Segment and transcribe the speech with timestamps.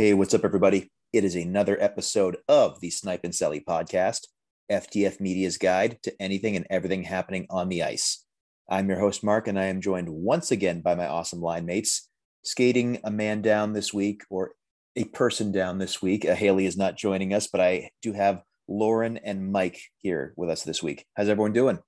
[0.00, 0.90] Hey, what's up, everybody?
[1.12, 4.28] It is another episode of the Snipe and Celly podcast,
[4.72, 8.24] FTF Media's guide to anything and everything happening on the ice.
[8.70, 12.08] I'm your host, Mark, and I am joined once again by my awesome line mates.
[12.42, 14.52] Skating a man down this week, or
[14.96, 16.26] a person down this week.
[16.26, 20.48] Uh, Haley is not joining us, but I do have Lauren and Mike here with
[20.48, 21.04] us this week.
[21.14, 21.78] How's everyone doing?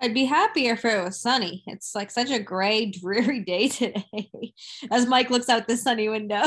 [0.00, 1.62] I'd be happier if it was sunny.
[1.66, 4.54] It's like such a gray, dreary day today.
[4.90, 6.42] As Mike looks out the sunny window.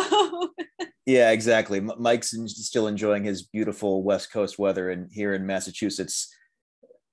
[1.05, 1.79] yeah, exactly.
[1.79, 6.33] Mike's still enjoying his beautiful West Coast weather, and here in Massachusetts,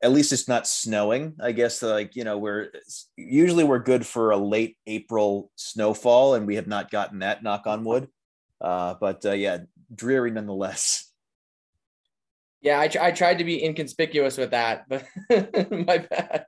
[0.02, 1.34] at least it's not snowing.
[1.40, 2.68] I guess like you know we're
[3.16, 7.42] usually we're good for a late April snowfall, and we have not gotten that.
[7.42, 8.08] Knock on wood.
[8.60, 9.58] Uh, but uh, yeah,
[9.94, 11.06] dreary nonetheless.
[12.62, 15.06] Yeah, I, I tried to be inconspicuous with that, but
[15.70, 16.46] my bad.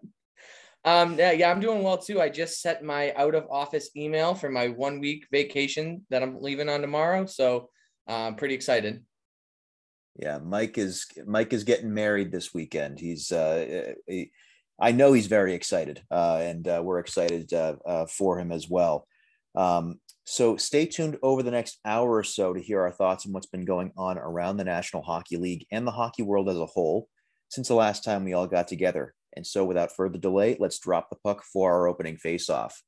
[0.85, 2.21] Um, yeah, yeah, I'm doing well too.
[2.21, 6.41] I just set my out of office email for my one week vacation that I'm
[6.41, 7.27] leaving on tomorrow.
[7.27, 7.71] So
[8.09, 9.05] uh, I'm pretty excited.
[10.17, 12.99] Yeah, Mike is Mike is getting married this weekend.
[12.99, 14.31] He's uh, he,
[14.79, 18.69] I know he's very excited, uh, and uh, we're excited uh, uh, for him as
[18.69, 19.07] well.
[19.55, 23.33] Um, so stay tuned over the next hour or so to hear our thoughts on
[23.33, 26.67] what's been going on around the National Hockey League and the hockey world as a
[26.67, 27.09] whole
[27.49, 29.15] since the last time we all got together.
[29.35, 32.83] And so without further delay, let's drop the puck for our opening face-off.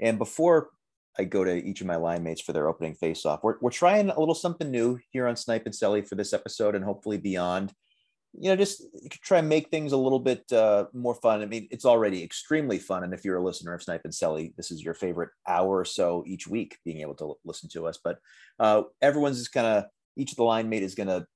[0.00, 0.70] And before
[1.18, 4.10] I go to each of my line mates for their opening face-off, we're, we're trying
[4.10, 7.72] a little something new here on Snipe and Celly for this episode and hopefully beyond
[8.38, 8.82] you know, just
[9.22, 11.42] try and make things a little bit uh, more fun.
[11.42, 13.04] I mean, it's already extremely fun.
[13.04, 15.84] And if you're a listener of Snipe and Celly, this is your favorite hour or
[15.84, 17.98] so each week being able to listen to us.
[18.02, 18.18] But
[18.58, 19.84] uh, everyone's just kind of,
[20.16, 21.26] each of the line mate is going to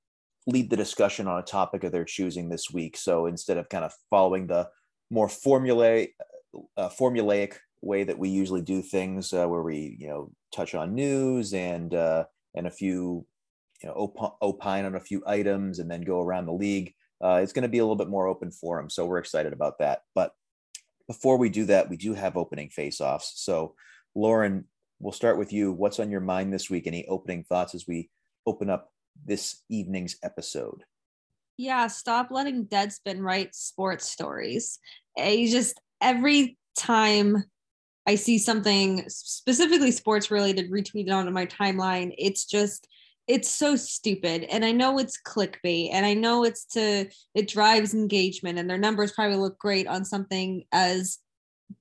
[0.47, 2.97] lead the discussion on a topic of their choosing this week.
[2.97, 4.69] So instead of kind of following the
[5.09, 6.09] more formulaic,
[6.77, 10.95] uh, formulaic way that we usually do things, uh, where we, you know, touch on
[10.95, 12.25] news and, uh,
[12.55, 13.25] and a few
[13.81, 16.93] you know op- opine on a few items and then go around the league.
[17.21, 19.53] Uh, it's going to be a little bit more open for him, so we're excited
[19.53, 20.03] about that.
[20.15, 20.33] But
[21.07, 23.33] before we do that, we do have opening face-offs.
[23.35, 23.75] So,
[24.15, 24.65] Lauren,
[24.99, 25.71] we'll start with you.
[25.71, 26.87] What's on your mind this week?
[26.87, 28.09] Any opening thoughts as we
[28.45, 28.91] open up
[29.25, 30.83] this evening's episode?
[31.57, 34.79] Yeah, stop letting Deadspin write sports stories.
[35.17, 37.43] You just every time
[38.07, 42.87] I see something specifically sports related retweeted onto my timeline, it's just
[43.29, 47.93] it's so stupid and i know it's clickbait and i know it's to it drives
[47.93, 51.19] engagement and their numbers probably look great on something as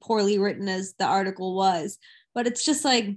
[0.03, 1.99] poorly written as the article was
[2.35, 3.17] but it's just like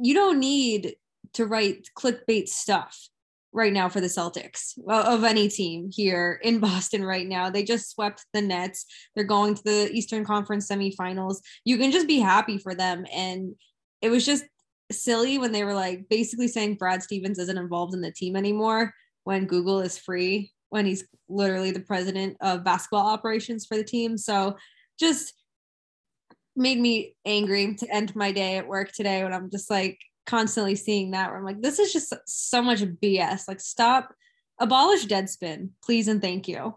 [0.00, 0.96] you don't need
[1.34, 3.08] to write clickbait stuff
[3.52, 7.48] right now for the Celtics of any team here in Boston right now.
[7.48, 8.84] They just swept the Nets.
[9.14, 11.38] They're going to the Eastern Conference semifinals.
[11.64, 13.54] You can just be happy for them and
[14.00, 14.44] it was just
[14.90, 18.94] silly when they were like basically saying Brad Stevens isn't involved in the team anymore
[19.24, 24.18] when Google is free when he's literally the president of basketball operations for the team.
[24.18, 24.56] So
[24.98, 25.34] just
[26.56, 30.74] made me angry to end my day at work today when I'm just like constantly
[30.74, 33.48] seeing that where I'm like, this is just so much BS.
[33.48, 34.14] Like, stop,
[34.60, 36.76] abolish Deadspin, please and thank you.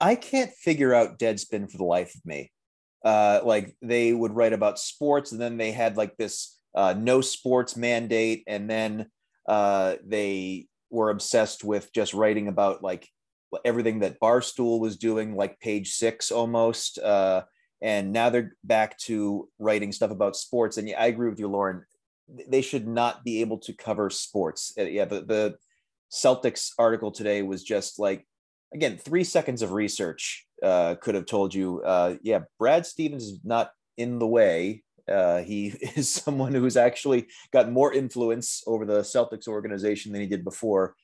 [0.00, 2.50] I can't figure out Deadspin for the life of me.
[3.04, 7.20] Uh, like they would write about sports, and then they had like this uh, no
[7.20, 9.06] sports mandate, and then
[9.48, 13.08] uh, they were obsessed with just writing about like
[13.64, 16.98] everything that Barstool was doing, like page six almost.
[16.98, 17.42] Uh,
[17.80, 20.76] and now they're back to writing stuff about sports.
[20.76, 21.84] And yeah, I agree with you, Lauren.
[22.48, 24.72] They should not be able to cover sports.
[24.78, 25.56] Uh, yeah, the, the
[26.12, 28.26] Celtics article today was just like,
[28.72, 33.40] again, three seconds of research uh, could have told you, uh, yeah, Brad Stevens is
[33.44, 39.00] not in the way uh, he is someone who's actually got more influence over the
[39.00, 40.94] Celtics organization than he did before.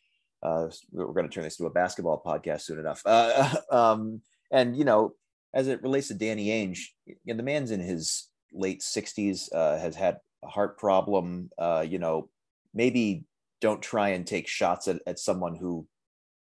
[0.42, 3.02] Uh, we're going to turn this to a basketball podcast soon enough.
[3.04, 4.20] Uh, um,
[4.50, 5.12] and you know,
[5.54, 9.78] as it relates to Danny Ainge, you know, the man's in his late 60s, uh,
[9.78, 11.50] has had a heart problem.
[11.58, 12.28] Uh, you know,
[12.74, 13.24] maybe
[13.60, 15.86] don't try and take shots at, at someone who,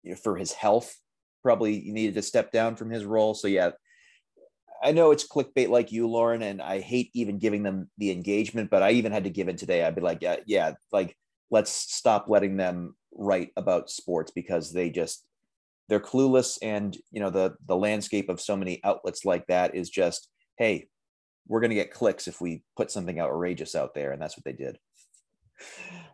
[0.03, 0.97] you know, for his health,
[1.43, 3.35] probably needed to step down from his role.
[3.35, 3.71] So yeah,
[4.83, 8.71] I know it's clickbait like you, Lauren, and I hate even giving them the engagement,
[8.71, 9.85] but I even had to give it today.
[9.85, 11.17] I'd be like, yeah, yeah, like
[11.51, 15.25] let's stop letting them write about sports because they just
[15.89, 19.91] they're clueless and you know the the landscape of so many outlets like that is
[19.91, 20.89] just hey
[21.47, 24.45] we're going to get clicks if we put something outrageous out there and that's what
[24.45, 24.79] they did.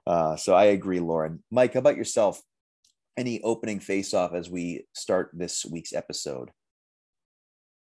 [0.07, 1.43] Uh, so i agree lauren.
[1.51, 2.41] Mike how about yourself?
[3.17, 6.51] Any opening face off as we start this week's episode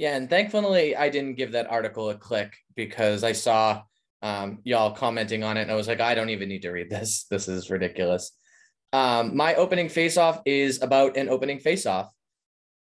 [0.03, 3.83] yeah, and thankfully I didn't give that article a click because I saw
[4.21, 6.91] um, y'all commenting on it, and I was like, I don't even need to read
[6.91, 7.27] this.
[7.31, 8.33] This is ridiculous.
[8.93, 12.13] Um, my opening face off is about an opening face off,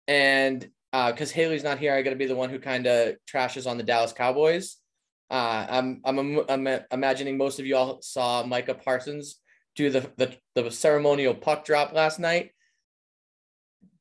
[0.07, 0.61] and
[0.91, 3.65] because uh, Haley's not here, I got to be the one who kind of trashes
[3.65, 4.77] on the Dallas Cowboys.
[5.31, 9.39] Uh, I'm, I'm I'm imagining most of you all saw Micah Parsons
[9.75, 12.51] do the, the the ceremonial puck drop last night.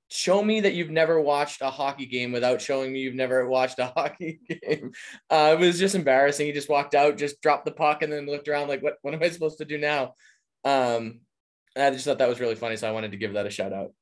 [0.09, 3.79] Show me that you've never watched a hockey game without showing me you've never watched
[3.79, 4.93] a hockey game.
[5.31, 6.47] Uh, it was just embarrassing.
[6.47, 8.99] He just walked out, just dropped the puck, and then looked around like, "What?
[9.03, 10.15] What am I supposed to do now?"
[10.65, 11.21] Um,
[11.77, 13.73] I just thought that was really funny, so I wanted to give that a shout
[13.73, 13.93] out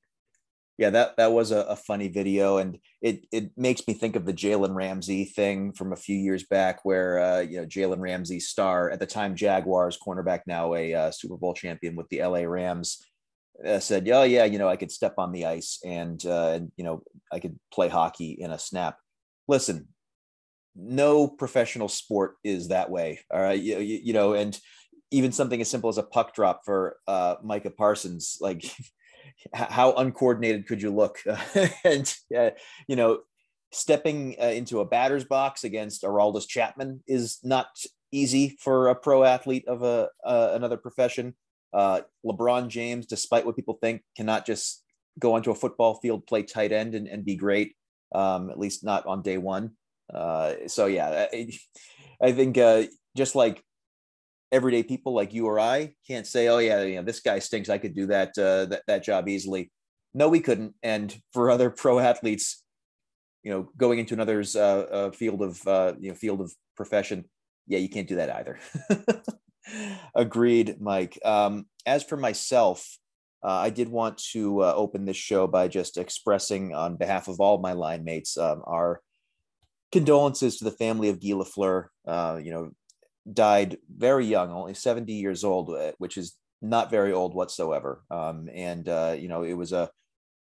[0.77, 4.25] yeah, that that was a, a, funny video, and it it makes me think of
[4.25, 8.41] the Jalen Ramsey thing from a few years back, where uh, you know Jalen Ramsey,
[8.41, 12.41] star at the time Jaguars cornerback, now a uh, Super Bowl champion with the LA
[12.41, 13.07] Rams,
[13.67, 16.85] uh, said, "Oh yeah, you know I could step on the ice and uh, you
[16.85, 17.03] know
[17.33, 18.99] I could play hockey in a snap."
[19.49, 19.89] Listen,
[20.75, 23.21] no professional sport is that way.
[23.31, 24.59] All right, you, you, you know, and
[25.11, 28.65] even something as simple as a puck drop for uh, Micah Parsons, like.
[29.53, 31.19] how uncoordinated could you look?
[31.85, 32.51] and uh,
[32.87, 33.21] you know,
[33.73, 37.69] stepping uh, into a batter's box against Aroldis Chapman is not
[38.13, 41.35] easy for a pro athlete of a uh, another profession.
[41.75, 44.83] Uh, LeBron James, despite what people think, cannot just
[45.19, 47.75] go onto a football field, play tight end, and, and be great.
[48.15, 49.73] Um, at least not on day one.
[50.13, 51.51] Uh, so yeah, I,
[52.23, 52.85] I think uh,
[53.17, 53.63] just like
[54.53, 57.69] everyday people like you or I can't say, oh yeah, you know, this guy stinks.
[57.69, 59.73] I could do that uh, that that job easily.
[60.15, 60.75] No, we couldn't.
[60.83, 62.63] And for other pro athletes,
[63.43, 67.25] you know, going into another's uh, uh, field of uh, you know field of profession,
[67.67, 68.59] yeah, you can't do that either.
[70.15, 71.19] Agreed, Mike.
[71.25, 72.99] Um, as for myself,
[73.43, 77.41] uh, I did want to uh, open this show by just expressing, on behalf of
[77.41, 79.01] all my line mates, um, our
[79.93, 81.87] condolences to the family of Guy Lafleur.
[82.07, 82.71] Uh, you know,
[83.31, 88.03] died very young, only 70 years old, uh, which is not very old whatsoever.
[88.11, 89.91] Um, and, uh, you know, it was a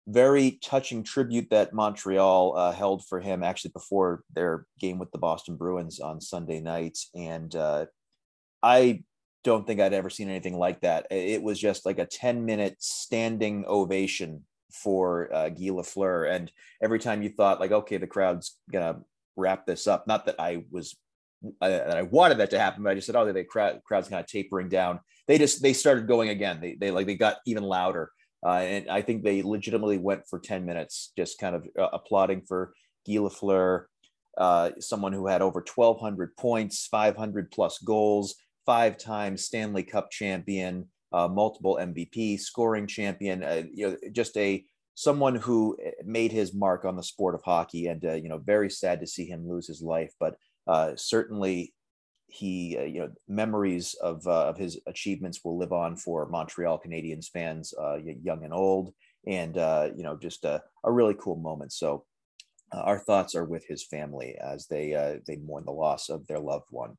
[0.07, 5.19] very touching tribute that Montreal uh, held for him actually before their game with the
[5.19, 6.99] Boston Bruins on Sunday night.
[7.15, 7.87] And uh,
[8.67, 9.05] I
[9.45, 11.07] don't think I'd ever seen anything like that.
[11.11, 14.43] It was just like a 10 minute standing ovation
[14.73, 16.29] for uh, Guy Lafleur.
[16.29, 16.51] And
[16.83, 19.01] every time you thought, like, okay, the crowd's going to
[19.37, 20.97] wrap this up, not that I was
[21.61, 24.21] I, I wanted that to happen, but I just said, oh, the crowd, crowd's kind
[24.21, 25.01] of tapering down.
[25.29, 26.61] They just they started going again.
[26.61, 28.11] They they like they got even louder,
[28.45, 32.43] uh, and I think they legitimately went for ten minutes, just kind of uh, applauding
[32.43, 32.73] for
[33.07, 33.85] Guy Lafleur,
[34.39, 38.37] uh, someone who had over twelve hundred points, five hundred plus goals,
[38.67, 43.43] five times Stanley Cup champion, uh, multiple MVP, scoring champion.
[43.43, 44.65] Uh, you know, just a
[44.95, 48.69] someone who uh, made his mark on the sport of hockey, and you know, very
[48.69, 50.37] sad to see him lose his life, but
[50.67, 51.73] uh, certainly
[52.29, 56.81] he uh, you know memories of uh, of his achievements will live on for Montreal
[56.85, 58.93] Canadiens fans, uh, young and old,
[59.27, 61.73] and uh, you know just a, a really cool moment.
[61.73, 62.05] So
[62.73, 66.27] uh, our thoughts are with his family as they uh, they mourn the loss of
[66.27, 66.97] their loved one.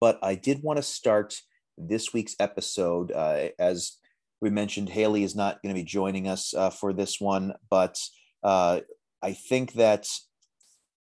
[0.00, 1.34] But I did want to start
[1.76, 3.10] this week's episode
[3.58, 3.96] as
[4.40, 4.88] we mentioned.
[4.88, 7.98] Haley is not going to be joining us for this one, but
[8.42, 10.06] I think that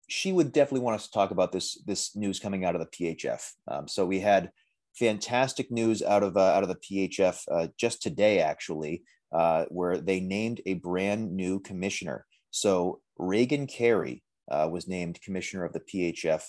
[0.08, 3.16] she would definitely want us to talk about this this news coming out of the
[3.16, 3.52] PHF.
[3.68, 4.52] Um, so we had
[4.94, 9.98] fantastic news out of uh, out of the PHF uh, just today, actually, uh, where
[9.98, 12.26] they named a brand new commissioner.
[12.52, 16.44] So Reagan Carey uh, was named commissioner of the PHF,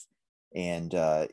[0.55, 1.29] and uh,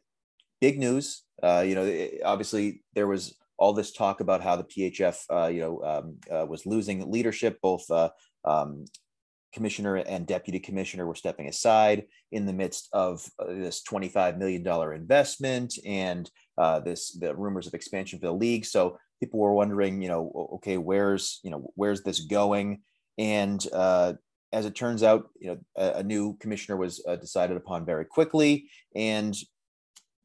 [0.62, 1.24] big news.
[1.44, 5.60] Uh, you know, it, obviously there was all this talk about how the PHF, you
[5.60, 7.86] know, um, was losing leadership, both
[8.46, 8.86] um,
[9.53, 14.65] commissioner and deputy commissioner were stepping aside in the midst of uh, this $25 million
[14.94, 18.65] investment and uh, this the rumors of expansion for the league.
[18.65, 22.82] So people were wondering, you know, okay, where's you know where's this going?
[23.18, 24.13] And uh,
[24.53, 28.06] as it turns out, you know, a, a new commissioner was uh, decided upon very
[28.06, 29.36] quickly, and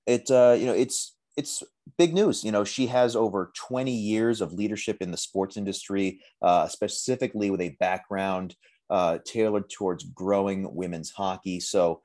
[0.06, 1.62] it uh, you know it's it's
[1.98, 2.44] big news.
[2.44, 7.50] You know, she has over 20 years of leadership in the sports industry, uh, specifically
[7.50, 8.56] with a background
[8.88, 11.60] uh, tailored towards growing women's hockey.
[11.60, 12.00] So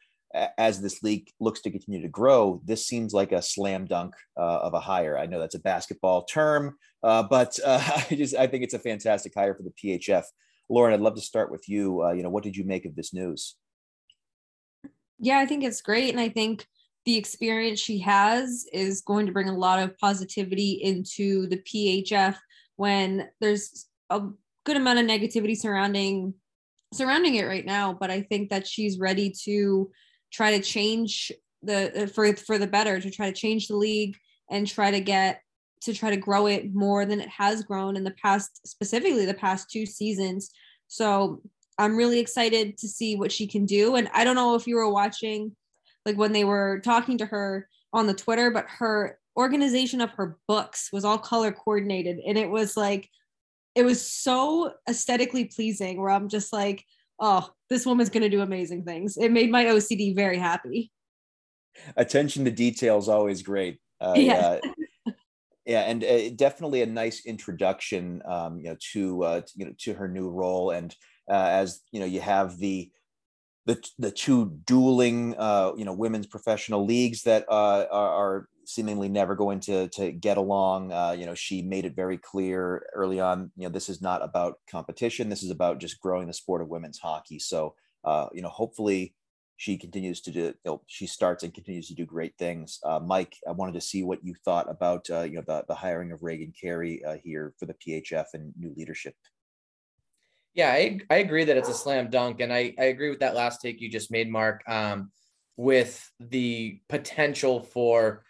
[0.57, 4.59] as this league looks to continue to grow, this seems like a slam dunk uh,
[4.59, 5.17] of a hire.
[5.17, 7.81] I know that's a basketball term, uh, but uh,
[8.11, 10.23] I just I think it's a fantastic hire for the PHF.
[10.69, 12.03] Lauren, I'd love to start with you.
[12.03, 13.55] Uh, you know, what did you make of this news?
[15.19, 16.65] Yeah, I think it's great, and I think
[17.05, 22.35] the experience she has is going to bring a lot of positivity into the PHF
[22.75, 24.21] when there's a
[24.65, 26.33] good amount of negativity surrounding
[26.93, 29.89] surrounding it right now, but I think that she's ready to
[30.31, 31.31] try to change
[31.63, 34.17] the uh, for for the better to try to change the league
[34.49, 35.41] and try to get
[35.81, 39.33] to try to grow it more than it has grown in the past specifically the
[39.33, 40.51] past two seasons.
[40.87, 41.41] So
[41.77, 43.95] i'm really excited to see what she can do.
[43.95, 45.55] And i don't know if you were watching
[46.05, 50.37] like when they were talking to her on the twitter but her organization of her
[50.47, 53.09] books was all color coordinated and it was like
[53.75, 56.83] it was so aesthetically pleasing where i'm just like
[57.19, 60.91] oh this woman's going to do amazing things it made my ocd very happy
[61.95, 63.79] attention to detail is always great.
[63.99, 64.59] Uh, yeah.
[65.05, 65.13] yeah.
[65.65, 69.93] yeah, and uh, definitely a nice introduction, um, you know, to uh, you know to
[69.93, 70.95] her new role, and
[71.29, 72.91] uh, as you know, you have the
[73.65, 79.35] the the two dueling, uh, you know, women's professional leagues that uh, are, seemingly never
[79.35, 80.93] going to to get along.
[80.93, 83.51] Uh, you know, she made it very clear early on.
[83.57, 85.29] You know, this is not about competition.
[85.29, 87.39] This is about just growing the sport of women's hockey.
[87.39, 87.75] So,
[88.05, 89.13] uh, you know, hopefully,
[89.57, 92.99] she continues to do you know, she starts and continues to do great things uh,
[92.99, 96.11] mike i wanted to see what you thought about uh, you know the, the hiring
[96.11, 99.13] of reagan carey here for the phf and new leadership
[100.53, 103.35] yeah I, I agree that it's a slam dunk and I, I agree with that
[103.35, 105.11] last take you just made mark um,
[105.57, 108.23] with the potential for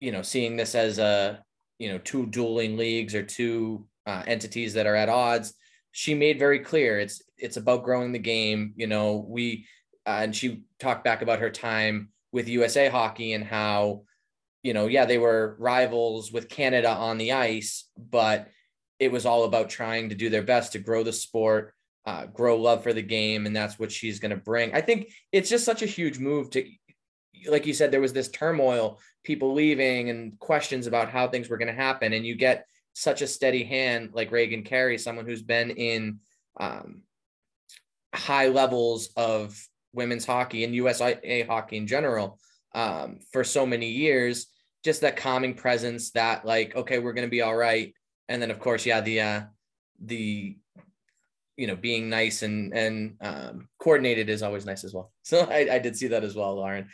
[0.00, 1.42] you know seeing this as a
[1.78, 5.54] you know two dueling leagues or two uh, entities that are at odds.
[5.92, 9.66] She made very clear it's it's about growing the game you know we
[10.06, 14.02] uh, and she talked back about her time with USA Hockey and how,
[14.62, 18.48] you know, yeah, they were rivals with Canada on the ice, but
[18.98, 21.74] it was all about trying to do their best to grow the sport,
[22.06, 24.74] uh, grow love for the game, and that's what she's going to bring.
[24.74, 26.64] I think it's just such a huge move to,
[27.48, 31.58] like you said, there was this turmoil, people leaving, and questions about how things were
[31.58, 35.42] going to happen, and you get such a steady hand like Reagan Carey, someone who's
[35.42, 36.20] been in
[36.58, 37.02] um,
[38.14, 39.60] high levels of
[39.92, 42.38] women's hockey and USA hockey in general
[42.74, 44.46] um, for so many years.
[44.84, 47.92] Just that calming presence that like, okay, we're gonna be all right.
[48.28, 49.40] And then of course, yeah, the uh,
[50.00, 50.56] the
[51.56, 55.12] you know being nice and and um, coordinated is always nice as well.
[55.22, 56.88] So I, I did see that as well, Lauren.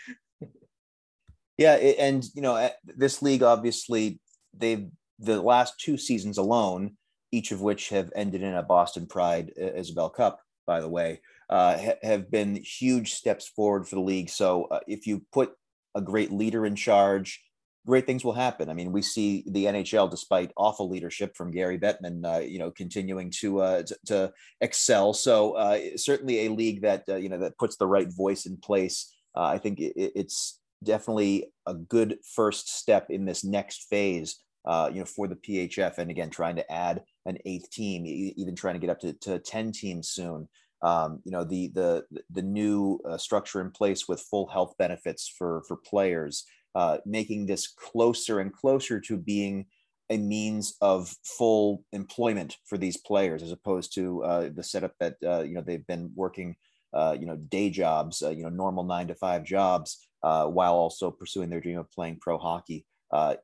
[1.58, 4.20] yeah, and you know this league obviously
[4.56, 6.96] they've the last two seasons alone,
[7.30, 11.20] each of which have ended in a Boston Pride uh, Isobel Cup, by the way
[11.52, 14.30] uh, ha- have been huge steps forward for the league.
[14.30, 15.52] So uh, if you put
[15.94, 17.42] a great leader in charge,
[17.86, 18.68] great things will happen.
[18.68, 22.70] I mean, we see the NHL, despite awful leadership from Gary Bettman, uh, you know,
[22.70, 25.12] continuing to, uh, to, to excel.
[25.12, 28.56] So uh, certainly a league that uh, you know that puts the right voice in
[28.56, 29.12] place.
[29.36, 34.38] Uh, I think it, it's definitely a good first step in this next phase.
[34.64, 38.54] Uh, you know, for the PHF, and again, trying to add an eighth team, even
[38.54, 40.48] trying to get up to, to ten teams soon
[40.82, 45.62] um, you know the the the new structure in place with full health benefits for
[45.66, 49.66] for players, uh, making this closer and closer to being
[50.10, 55.16] a means of full employment for these players, as opposed to uh, the setup that
[55.24, 56.56] uh, you know they've been working,
[56.92, 61.10] uh, you know, day jobs, uh, you know, normal nine to five jobs, while also
[61.10, 62.84] pursuing their dream of playing pro hockey.
[63.12, 63.36] a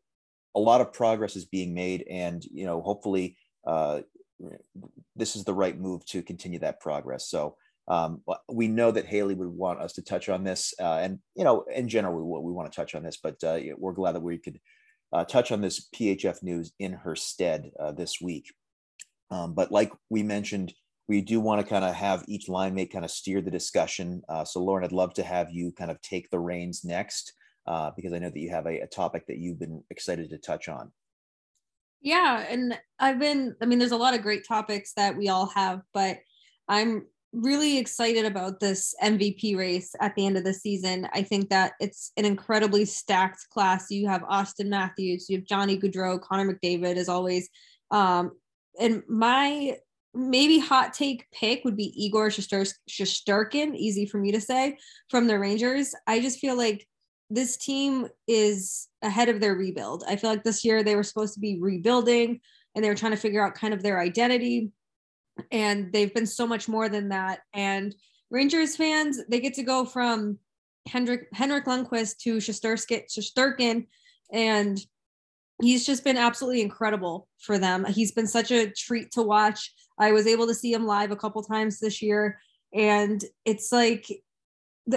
[0.55, 3.37] lot of progress is being made, and you know, hopefully,
[5.17, 7.29] this is the right move to continue that progress.
[7.29, 7.57] So
[7.89, 11.45] um, we know that Haley would want us to touch on this, uh, and you
[11.45, 14.21] know, in general, we, we want to touch on this, but uh, we're glad that
[14.21, 14.61] we could
[15.13, 18.53] uh, touch on this PHF news in her stead uh, this week.
[19.31, 20.75] Um, but like we mentioned,
[21.09, 24.23] we do want to kind of have each line mate kind of steer the discussion.
[24.29, 27.33] Uh, so Lauren, I'd love to have you kind of take the reins next,
[27.67, 30.39] uh, because I know that you have a, a topic that you've been excited to
[30.39, 30.93] touch on.
[32.03, 32.45] Yeah.
[32.49, 35.81] And I've been, I mean, there's a lot of great topics that we all have,
[35.93, 36.19] but
[36.69, 41.09] I'm really excited about this MVP race at the end of the season.
[41.13, 43.91] I think that it's an incredibly stacked class.
[43.91, 47.49] You have Austin Matthews, you have Johnny Gaudreau, Connor McDavid, as always.
[47.91, 48.33] Um,
[48.81, 49.77] and my
[50.15, 54.79] maybe hot take pick would be Igor Shesterkin, easy for me to say,
[55.11, 55.95] from the Rangers.
[56.07, 56.87] I just feel like
[57.31, 60.03] this team is ahead of their rebuild.
[60.09, 62.41] I feel like this year they were supposed to be rebuilding
[62.75, 64.73] and they were trying to figure out kind of their identity.
[65.51, 67.41] And they've been so much more than that.
[67.53, 67.95] And
[68.31, 70.39] Rangers fans, they get to go from
[70.87, 73.87] Hendrik Henrik Lundqvist to Shesterkin,
[74.33, 74.81] and
[75.63, 77.85] he's just been absolutely incredible for them.
[77.87, 79.73] He's been such a treat to watch.
[79.99, 82.41] I was able to see him live a couple times this year,
[82.75, 84.07] and it's like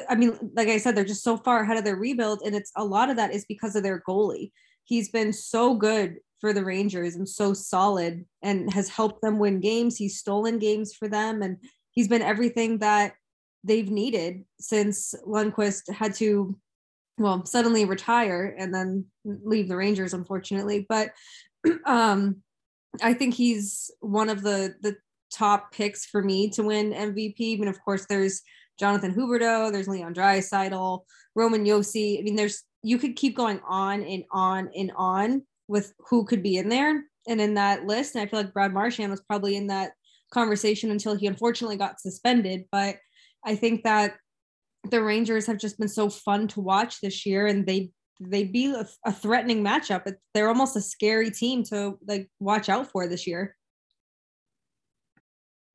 [0.09, 2.71] I mean, like I said, they're just so far ahead of their rebuild, and it's
[2.75, 4.51] a lot of that is because of their goalie.
[4.83, 9.59] He's been so good for the Rangers and so solid, and has helped them win
[9.59, 9.95] games.
[9.95, 11.57] He's stolen games for them, and
[11.91, 13.13] he's been everything that
[13.63, 16.57] they've needed since Lundqvist had to
[17.17, 20.85] well, suddenly retire and then leave the Rangers, unfortunately.
[20.89, 21.11] But
[21.85, 22.37] um,
[23.01, 24.97] I think he's one of the the
[25.31, 27.55] top picks for me to win MVP.
[27.55, 28.41] I mean, of course, there's
[28.79, 31.01] Jonathan Huberdeau, there's Leon Draisaitl,
[31.35, 32.19] Roman Josi.
[32.19, 36.43] I mean, there's you could keep going on and on and on with who could
[36.43, 38.13] be in there and in that list.
[38.13, 39.93] And I feel like Brad Marchand was probably in that
[40.33, 42.65] conversation until he unfortunately got suspended.
[42.73, 42.97] But
[43.45, 44.17] I think that
[44.89, 48.73] the Rangers have just been so fun to watch this year, and they they be
[48.73, 50.13] a, a threatening matchup.
[50.33, 53.55] They're almost a scary team to like watch out for this year.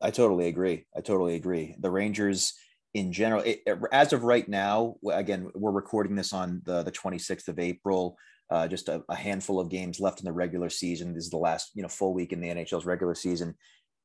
[0.02, 0.84] I totally agree.
[0.94, 1.74] I totally agree.
[1.78, 2.52] The Rangers
[2.92, 3.62] in general, it,
[3.92, 8.16] as of right now, again, we're recording this on the, the 26th of April.
[8.48, 11.12] Uh, just a, a, handful of games left in the regular season.
[11.12, 13.56] This is the last, you know, full week in the NHL's regular season.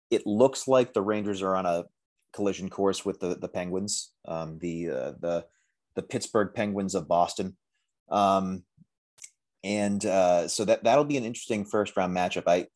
[0.09, 1.85] It looks like the Rangers are on a
[2.33, 5.45] collision course with the the Penguins, um, the uh, the
[5.95, 7.55] the Pittsburgh Penguins of Boston,
[8.09, 8.63] um,
[9.63, 12.43] and uh, so that that'll be an interesting first round matchup.
[12.47, 12.67] I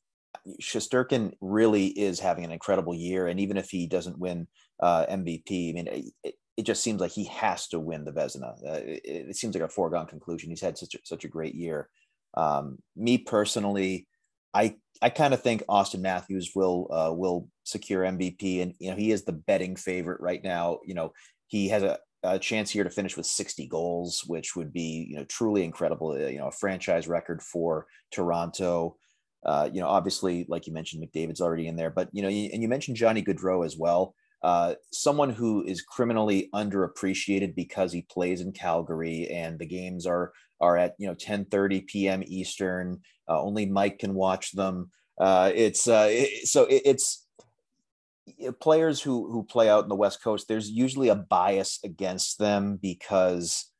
[0.62, 4.48] Shesterkin really is having an incredible year, and even if he doesn't win
[4.80, 8.54] uh, MVP, I mean, it, it, just seems like he has to win the Vezina.
[8.66, 10.50] Uh, it, it, seems like a foregone conclusion.
[10.50, 11.90] He's had such a, such a great year.
[12.36, 14.08] Um, me personally,
[14.54, 18.98] I I kind of think Austin Matthews will uh, will secure MVP, and you know
[18.98, 20.80] he is the betting favorite right now.
[20.86, 21.14] You know
[21.48, 25.18] he has a, a chance here to finish with 60 goals, which would be you
[25.18, 26.12] know truly incredible.
[26.12, 28.98] Uh, you know a franchise record for Toronto.
[29.46, 32.64] Uh, you know, obviously, like you mentioned, McDavid's already in there, but you know, and
[32.64, 34.16] you mentioned Johnny Gaudreau as well.
[34.46, 40.34] Uh, someone who is criminally underappreciated because he plays in Calgary and the games are
[40.62, 42.24] are at you know 10:30 p.m.
[42.28, 43.02] Eastern.
[43.28, 44.92] Uh, only Mike can watch them.
[45.20, 47.26] Uh, it's uh, it, so it, it's
[48.62, 50.48] players who who play out in the West Coast.
[50.48, 53.72] There's usually a bias against them because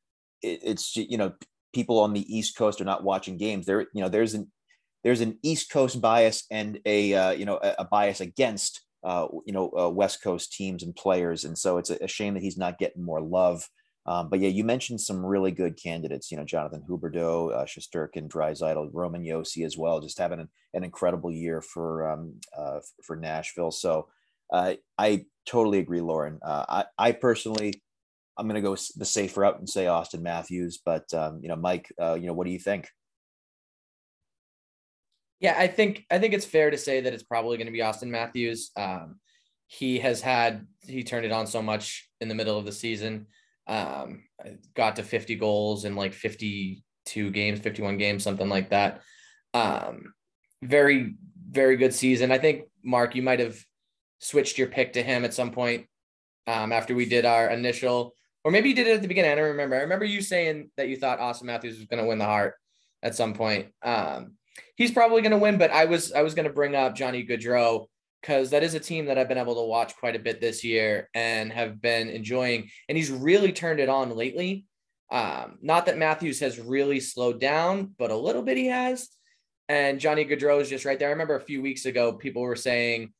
[0.42, 1.32] it, it's you know
[1.72, 3.66] people on the East Coast are not watching games.
[3.66, 4.50] There you know there's an
[5.04, 9.28] there's an East Coast bias and a uh, you know a, a bias against uh,
[9.46, 12.42] you know uh, West Coast teams and players, and so it's a, a shame that
[12.42, 13.68] he's not getting more love.
[14.04, 16.30] Um, but yeah, you mentioned some really good candidates.
[16.30, 20.82] You know, Jonathan Huberdeau, uh, Shesterkin, Draisaitl, Roman Josi as well, just having an, an
[20.82, 23.70] incredible year for um, uh, for Nashville.
[23.70, 24.08] So
[24.52, 26.40] uh, I totally agree, Lauren.
[26.44, 27.80] Uh, I, I personally,
[28.36, 30.80] I'm going to go the safer route and say Austin Matthews.
[30.84, 32.88] But um, you know, Mike, you know, what do you think?
[35.40, 37.82] Yeah, I think I think it's fair to say that it's probably going to be
[37.82, 38.70] Austin Matthews.
[38.76, 39.16] Um,
[39.66, 43.26] he has had he turned it on so much in the middle of the season.
[43.66, 44.22] Um,
[44.74, 49.02] got to 50 goals in like 52 games, 51 games, something like that.
[49.52, 50.14] Um,
[50.62, 51.14] very
[51.48, 52.32] very good season.
[52.32, 53.58] I think Mark, you might have
[54.18, 55.86] switched your pick to him at some point
[56.46, 59.32] um, after we did our initial, or maybe you did it at the beginning.
[59.32, 59.76] I don't remember.
[59.76, 62.54] I remember you saying that you thought Austin Matthews was going to win the Hart
[63.02, 63.68] at some point.
[63.82, 64.34] Um,
[64.76, 65.58] he's probably going to win.
[65.58, 67.86] But I was I was going to bring up Johnny Gaudreau
[68.20, 70.64] because that is a team that I've been able to watch quite a bit this
[70.64, 72.70] year and have been enjoying.
[72.88, 74.66] And he's really turned it on lately.
[75.10, 79.08] Um, not that Matthews has really slowed down, but a little bit he has.
[79.68, 81.08] And Johnny Gaudreau is just right there.
[81.08, 83.12] I remember a few weeks ago, people were saying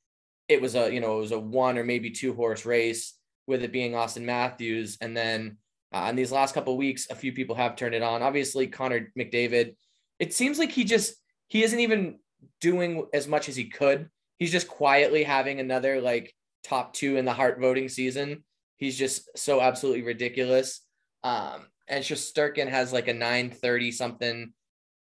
[0.49, 3.15] it was a, you know, it was a one or maybe two horse race
[3.47, 4.99] with it being Austin Matthews.
[5.01, 5.59] And then
[5.93, 8.23] uh, in these last couple weeks, a few people have turned it on.
[8.23, 9.77] Obviously, Connor McDavid,
[10.19, 11.15] it seems like he just
[11.49, 12.19] he isn't even
[12.61, 14.09] doing as much as he could.
[14.39, 18.45] He's just quietly having another like top two in the Hart voting season.
[18.77, 20.83] He's just so absolutely ridiculous.
[21.25, 24.53] Um, and Shesterkin has like a 930 something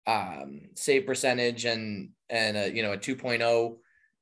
[0.07, 3.77] um, save percentage and and a, you know a 2.0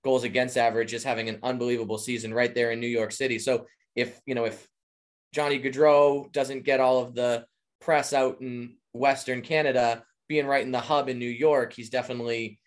[0.05, 3.39] goals against average, just having an unbelievable season right there in New York City.
[3.39, 4.69] So if you know if
[5.33, 7.45] Johnny Gaudreau doesn't get all of the
[7.81, 12.61] press out in Western Canada, being right in the hub in New York, he's definitely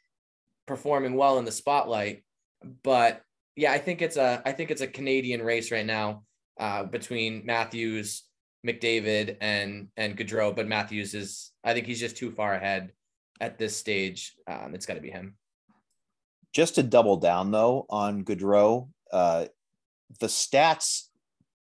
[0.67, 2.21] performing well in the spotlight.
[2.84, 3.21] But
[3.56, 6.23] yeah, I think it's a I think it's a Canadian race right now
[6.60, 8.23] uh, between Matthews,
[8.67, 10.54] McDavid, and and Gaudreau.
[10.54, 12.91] But Matthews is I think he's just too far ahead
[13.39, 14.34] at this stage.
[14.45, 15.38] Um, it's got to be him.
[16.52, 19.45] Just to double down though on Gaudreau, uh,
[20.19, 21.08] the stats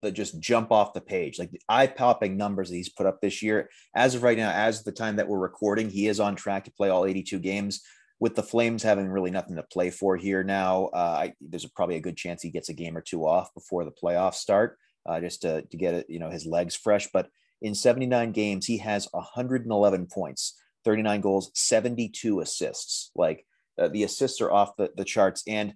[0.05, 3.21] that just jump off the page, like the eye popping numbers that he's put up
[3.21, 3.69] this year.
[3.95, 6.73] As of right now, as the time that we're recording, he is on track to
[6.73, 7.83] play all 82 games.
[8.21, 11.97] With the Flames having really nothing to play for here now, uh, I, there's probably
[11.97, 15.21] a good chance he gets a game or two off before the playoffs start, uh,
[15.21, 17.09] just to, to get it, you know, his legs fresh.
[17.13, 17.29] But
[17.61, 23.11] in 79 games, he has 111 points, 39 goals, 72 assists.
[23.17, 23.45] Like
[23.79, 25.43] uh, the assists are off the, the charts.
[25.47, 25.75] And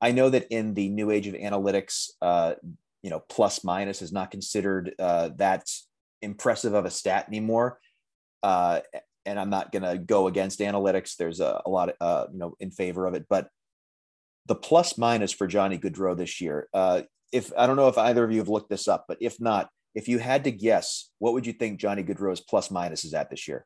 [0.00, 2.54] I know that in the new age of analytics, uh,
[3.06, 5.62] you know plus minus is not considered uh, that
[6.22, 7.78] impressive of a stat anymore.
[8.42, 8.80] Uh,
[9.24, 11.14] and I'm not going to go against analytics.
[11.16, 13.48] There's a, a lot of, uh, you know, in favor of it, but
[14.46, 16.68] the plus minus for Johnny Gaudreau this year.
[16.74, 19.40] Uh, if I don't know if either of you have looked this up, but if
[19.40, 23.14] not, if you had to guess, what would you think Johnny Gaudreau's plus minus is
[23.14, 23.64] at this year?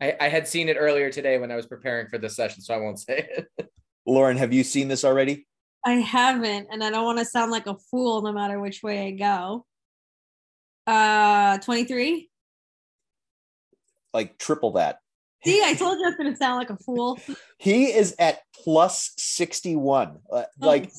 [0.00, 2.74] I, I had seen it earlier today when I was preparing for this session, so
[2.74, 3.70] I won't say it.
[4.06, 5.46] Lauren, have you seen this already?
[5.84, 9.06] I haven't, and I don't want to sound like a fool no matter which way
[9.06, 9.64] I go.
[10.86, 12.28] Uh, 23.
[14.12, 14.98] Like triple that.
[15.44, 17.18] See, I told you I was going to sound like a fool.
[17.58, 20.18] he is at plus 61.
[20.30, 20.90] Uh, oh, like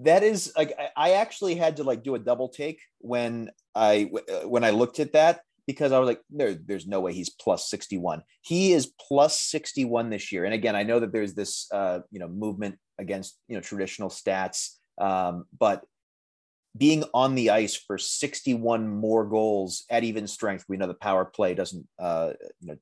[0.00, 4.48] that is like I actually had to like do a double take when I uh,
[4.48, 7.70] when I looked at that because I was like, there, there's no way he's plus
[7.70, 8.22] 61.
[8.42, 10.44] He is plus 61 this year.
[10.44, 14.08] And again, I know that there's this uh, you know movement against you know traditional
[14.08, 15.84] stats, um, but
[16.76, 21.24] being on the ice for 61 more goals at even strength, we know the power
[21.24, 22.76] play doesn't uh, you know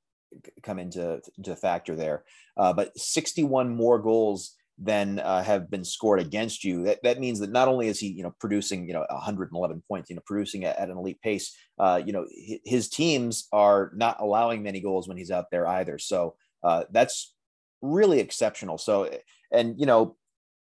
[0.63, 2.25] come into into factor there,
[2.57, 6.85] uh, but 61 more goals than uh, have been scored against you.
[6.85, 10.09] That, that means that not only is he, you know, producing, you know, 111 points,
[10.09, 12.27] you know, producing at, at an elite pace, uh, you know,
[12.65, 15.99] his teams are not allowing many goals when he's out there either.
[15.99, 17.35] So uh, that's
[17.83, 18.79] really exceptional.
[18.79, 19.11] So,
[19.53, 20.17] and, you know,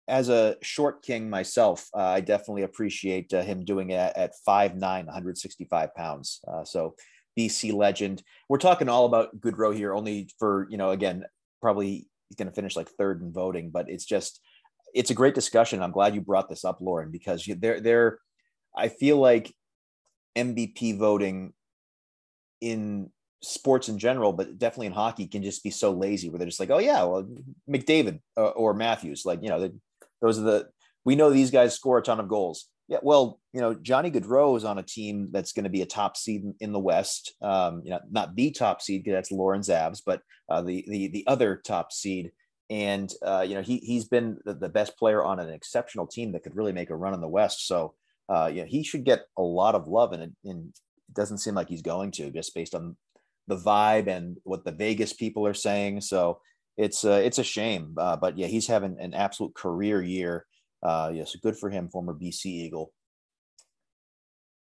[0.08, 4.80] as a short king myself, uh, I definitely appreciate uh, him doing it at 5'9",
[4.80, 6.40] 165 pounds.
[6.48, 6.94] Uh, so
[7.38, 8.22] BC legend.
[8.48, 11.24] We're talking all about Gaudreau here, only for, you know, again,
[11.60, 14.40] probably he's going to finish like third in voting, but it's just
[14.94, 15.82] it's a great discussion.
[15.82, 18.18] I'm glad you brought this up, Lauren, because they're they're
[18.76, 19.54] I feel like
[20.36, 21.52] MVP voting
[22.60, 23.10] in
[23.42, 26.60] sports in general, but definitely in hockey can just be so lazy where they're just
[26.60, 27.28] like, oh yeah, well
[27.70, 29.74] McDavid or, or Matthews, like you know, the,
[30.20, 30.68] those are the
[31.04, 32.66] we know these guys score a ton of goals.
[32.88, 35.86] Yeah, well, you know, Johnny Gaudreau is on a team that's going to be a
[35.86, 37.34] top seed in the West.
[37.42, 41.08] Um, you know, not the top seed because that's Lauren's Avs, but uh, the the
[41.08, 42.32] the other top seed.
[42.70, 46.32] And uh, you know, he he's been the, the, best player on an exceptional team
[46.32, 47.66] that could really make a run in the West.
[47.66, 47.94] So,
[48.28, 50.68] uh, he should get a lot of love, and it, and
[51.08, 52.96] it doesn't seem like he's going to, just based on
[53.48, 56.02] the vibe and what the Vegas people are saying.
[56.02, 56.40] So
[56.76, 60.46] it's uh, it's a shame, uh, but yeah, he's having an absolute career year
[60.82, 62.92] uh, yes, good for him, former BC Eagle.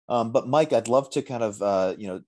[0.07, 2.21] Um, but Mike, I'd love to kind of uh, you know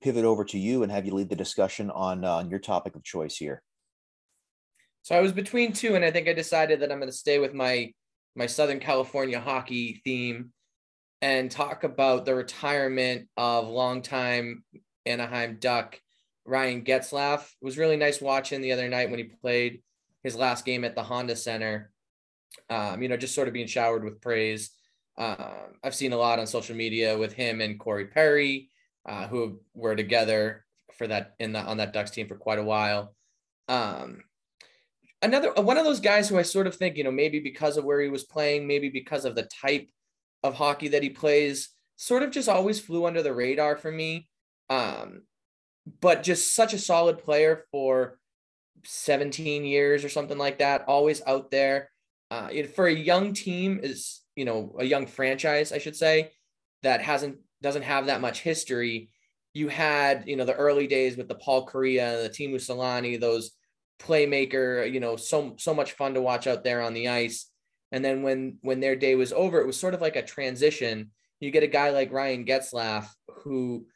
[0.00, 2.94] pivot over to you and have you lead the discussion on uh, on your topic
[2.94, 3.62] of choice here.
[5.02, 7.38] So I was between two, and I think I decided that I'm going to stay
[7.38, 7.92] with my
[8.34, 10.52] my Southern California hockey theme
[11.20, 14.64] and talk about the retirement of longtime
[15.08, 16.00] Anaheim Duck
[16.44, 17.40] Ryan Getzlaf.
[17.40, 19.82] It was really nice watching the other night when he played
[20.22, 21.90] his last game at the Honda Center
[22.70, 24.70] um, you know, just sort of being showered with praise.
[25.16, 28.70] Uh, I've seen a lot on social media with him and Corey Perry,
[29.06, 30.64] uh, who were together
[30.96, 33.14] for that in the on that Ducks team for quite a while.
[33.68, 34.22] Um,
[35.22, 37.84] another one of those guys who I sort of think, you know, maybe because of
[37.84, 39.88] where he was playing, maybe because of the type
[40.42, 44.27] of hockey that he plays, sort of just always flew under the radar for me.
[44.70, 45.22] Um,
[46.00, 48.18] but just such a solid player for
[48.84, 51.90] 17 years or something like that, always out there
[52.30, 56.32] uh, it, for a young team is you know a young franchise I should say
[56.82, 59.10] that hasn't doesn't have that much history.
[59.54, 63.52] You had you know the early days with the Paul Kariya, the Teemu Selanne, those
[63.98, 67.50] playmaker, you know, so so much fun to watch out there on the ice.
[67.90, 71.10] And then when when their day was over, it was sort of like a transition.
[71.40, 73.06] You get a guy like Ryan Getzlaf,
[73.42, 73.86] who,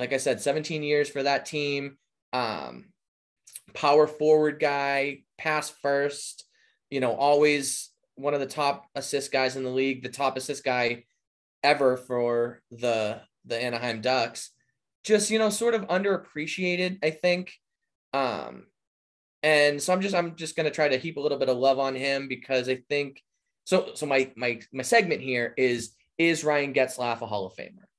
[0.00, 1.98] like I said, 17 years for that team.
[2.32, 2.86] Um,
[3.74, 6.44] power forward guy, pass first,
[6.88, 10.64] you know, always one of the top assist guys in the league, the top assist
[10.64, 11.04] guy
[11.62, 14.50] ever for the the Anaheim Ducks.
[15.04, 17.52] Just, you know, sort of underappreciated, I think.
[18.12, 18.66] Um
[19.42, 21.78] and so I'm just I'm just to try to heap a little bit of love
[21.78, 23.22] on him because I think
[23.64, 27.89] so so my my my segment here is is Ryan Getzlaf a Hall of Famer?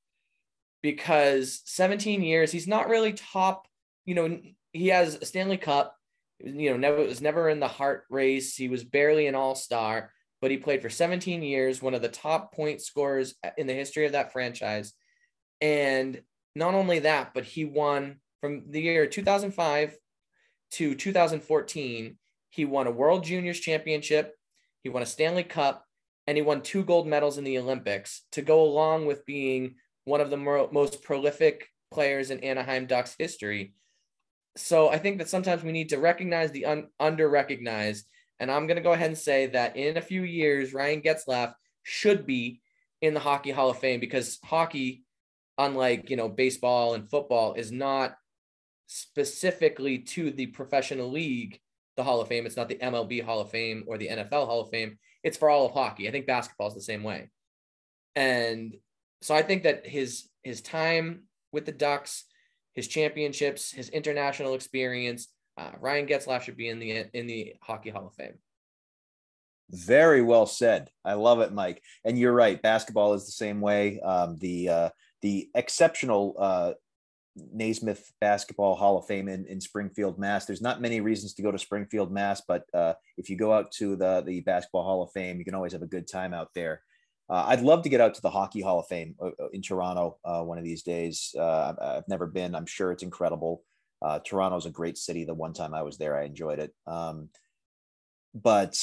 [0.82, 3.67] Because 17 years, he's not really top,
[4.06, 4.39] you know,
[4.74, 5.96] he has a Stanley Cup,
[6.39, 8.56] you know, never was never in the Hart race.
[8.56, 12.54] He was barely an all-star, but he played for 17 years, one of the top
[12.54, 14.94] point scorers in the history of that franchise.
[15.60, 16.22] And
[16.56, 19.96] not only that, but he won from the year 2005
[20.72, 22.17] to 2014.
[22.50, 24.36] He won a World Juniors Championship,
[24.84, 25.86] he won a Stanley Cup,
[26.28, 30.21] and he won two gold medals in the Olympics to go along with being one
[30.21, 33.73] of the most prolific players in Anaheim Ducks history
[34.57, 38.05] so I think that sometimes we need to recognize the un- under recognized.
[38.39, 41.53] And I'm going to go ahead and say that in a few years, Ryan Getzlaf
[41.83, 42.61] should be
[43.01, 45.03] in the Hockey Hall of Fame because hockey,
[45.57, 48.15] unlike you know baseball and football, is not
[48.87, 51.59] specifically to the professional league,
[51.95, 52.45] the Hall of Fame.
[52.45, 54.97] It's not the MLB Hall of Fame or the NFL Hall of Fame.
[55.23, 56.09] It's for all of hockey.
[56.09, 57.29] I think basketball is the same way.
[58.15, 58.75] And
[59.21, 62.25] so I think that his his time with the Ducks,
[62.73, 67.89] his championships, his international experience, uh, Ryan Getzlaf should be in the in the Hockey
[67.89, 68.39] Hall of Fame.
[69.69, 70.89] Very well said.
[71.05, 71.81] I love it, Mike.
[72.03, 72.62] And you're right.
[72.62, 74.01] Basketball is the same way.
[74.01, 74.89] Um, the uh,
[75.21, 76.73] the exceptional uh,
[77.36, 80.45] Naismith Basketball Hall of Fame in, in Springfield, Mass.
[80.45, 83.71] There's not many reasons to go to Springfield, Mass, but uh, if you go out
[83.73, 86.49] to the the Basketball Hall of Fame, you can always have a good time out
[86.53, 86.81] there.
[87.32, 89.62] Uh, I'd love to get out to the Hockey Hall of Fame uh, uh, in
[89.62, 91.34] Toronto uh, one of these days.
[91.38, 92.54] Uh, I've never been.
[92.54, 93.63] I'm sure it's incredible.
[94.02, 95.24] Uh, Toronto's a great city.
[95.24, 96.74] The one time I was there, I enjoyed it.
[96.86, 97.30] Um,
[98.36, 98.78] but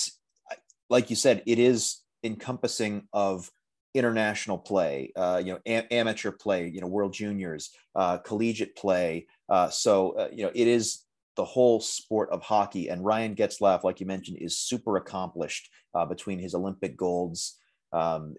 [0.89, 3.51] like you said, it is encompassing of
[3.95, 9.27] international play, uh, you know, a- amateur play, you know, World Juniors, uh, collegiate play.
[9.51, 11.05] Uh, so you know, it is
[11.37, 12.89] the whole sport of hockey.
[12.89, 15.69] And Ryan Getzlaf, like you mentioned, is super accomplished
[16.09, 17.59] between his Olympic golds
[17.93, 18.35] um,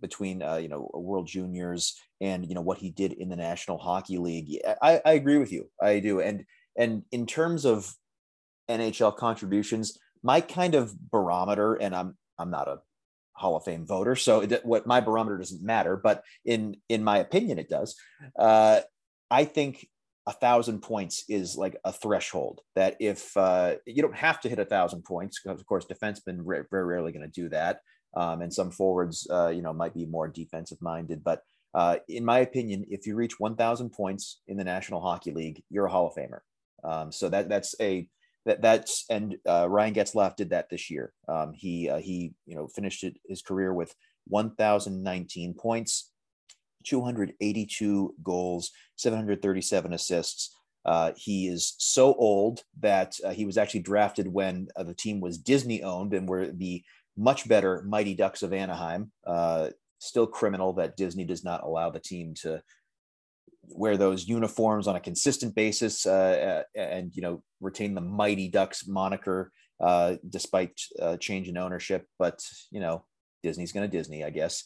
[0.00, 3.78] between uh, you know World Juniors and you know what he did in the National
[3.78, 4.60] Hockey League.
[4.82, 5.70] I, I agree with you.
[5.80, 6.20] I do.
[6.20, 6.44] And
[6.76, 7.94] and in terms of
[8.68, 12.78] NHL contributions, my kind of barometer, and I'm I'm not a
[13.32, 15.96] Hall of Fame voter, so it, what my barometer doesn't matter.
[15.96, 17.96] But in in my opinion, it does.
[18.38, 18.80] Uh,
[19.30, 19.86] I think
[20.26, 24.58] a thousand points is like a threshold that if uh, you don't have to hit
[24.58, 27.80] a thousand points, because of course defensemen very rarely going to do that
[28.14, 31.22] um, and some forwards, uh, you know, might be more defensive minded.
[31.22, 31.42] But
[31.74, 35.86] uh, in my opinion, if you reach 1,000 points in the National Hockey League, you're
[35.86, 36.40] a Hall of Famer.
[36.82, 38.08] Um, so that that's a
[38.46, 41.12] that that's and uh, Ryan Getzlaf did that this year.
[41.28, 43.94] Um, he uh, he you know finished his career with
[44.28, 46.10] 1,019 points,
[46.84, 50.56] 282 goals, 737 assists.
[50.86, 55.20] Uh, he is so old that uh, he was actually drafted when uh, the team
[55.20, 56.82] was Disney owned and were the
[57.16, 59.12] much better Mighty Ducks of Anaheim.
[59.26, 62.62] Uh, still criminal that Disney does not allow the team to
[63.68, 68.86] wear those uniforms on a consistent basis uh, and you know retain the Mighty Ducks
[68.86, 72.06] moniker uh, despite uh, change in ownership.
[72.18, 73.04] But you know
[73.42, 74.64] Disney's going to Disney, I guess.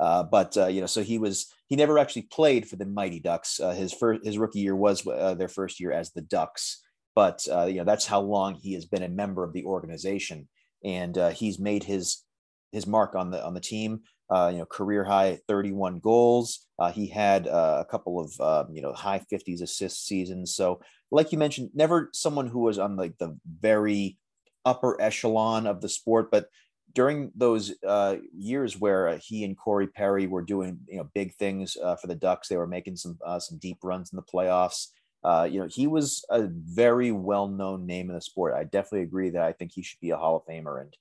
[0.00, 3.20] Uh, but uh, you know, so he was he never actually played for the Mighty
[3.20, 3.60] Ducks.
[3.60, 6.82] Uh, his first his rookie year was their first year as the Ducks.
[7.14, 10.48] But you know that's how long he has been a member of the organization
[10.84, 12.24] and uh, he's made his
[12.72, 14.00] his mark on the on the team.
[14.30, 16.66] Uh, you know, career high 31 goals.
[16.78, 20.54] Uh, he had uh, a couple of um, you know high 50s assist seasons.
[20.54, 24.18] So, like you mentioned, never someone who was on like the very
[24.64, 26.48] upper echelon of the sport, but
[26.94, 31.34] during those uh, years where uh, he and Corey Perry were doing you know big
[31.34, 34.22] things uh, for the Ducks, they were making some uh, some deep runs in the
[34.22, 34.88] playoffs.
[35.24, 38.54] Uh, you know, he was a very well-known name in the sport.
[38.54, 40.80] I definitely agree that I think he should be a Hall of Famer.
[40.80, 40.96] And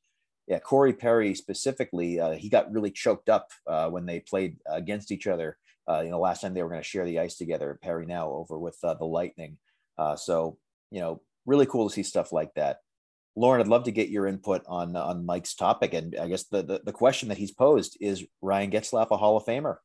[0.48, 5.12] yeah, Corey Perry specifically, uh, he got really choked up uh, when they played against
[5.12, 5.58] each other.
[5.90, 7.80] Uh, you know, last time they were going to share the ice together.
[7.82, 9.58] Perry now over with uh, the Lightning.
[10.18, 10.58] so
[10.92, 12.80] you know, really cool to see stuff like that.
[13.36, 16.62] Lauren, I'd love to get your input on on Mike's topic, and I guess the
[16.62, 19.78] the, the question that he's posed is Ryan Getzlaf a Hall of Famer?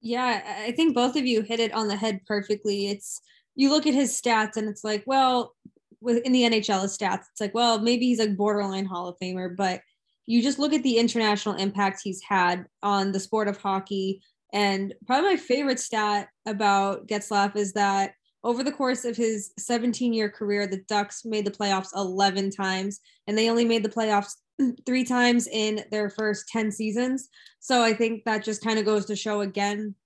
[0.00, 2.88] Yeah, I think both of you hit it on the head perfectly.
[2.88, 3.20] It's
[3.60, 5.54] you look at his stats and it's like, well,
[6.00, 9.82] within the NHL stats, it's like, well, maybe he's like borderline Hall of Famer, but
[10.24, 14.22] you just look at the international impact he's had on the sport of hockey.
[14.54, 20.14] And probably my favorite stat about Getzlaf is that over the course of his 17
[20.14, 24.36] year career, the Ducks made the playoffs 11 times, and they only made the playoffs
[24.86, 27.28] three times in their first 10 seasons.
[27.58, 29.96] So I think that just kind of goes to show again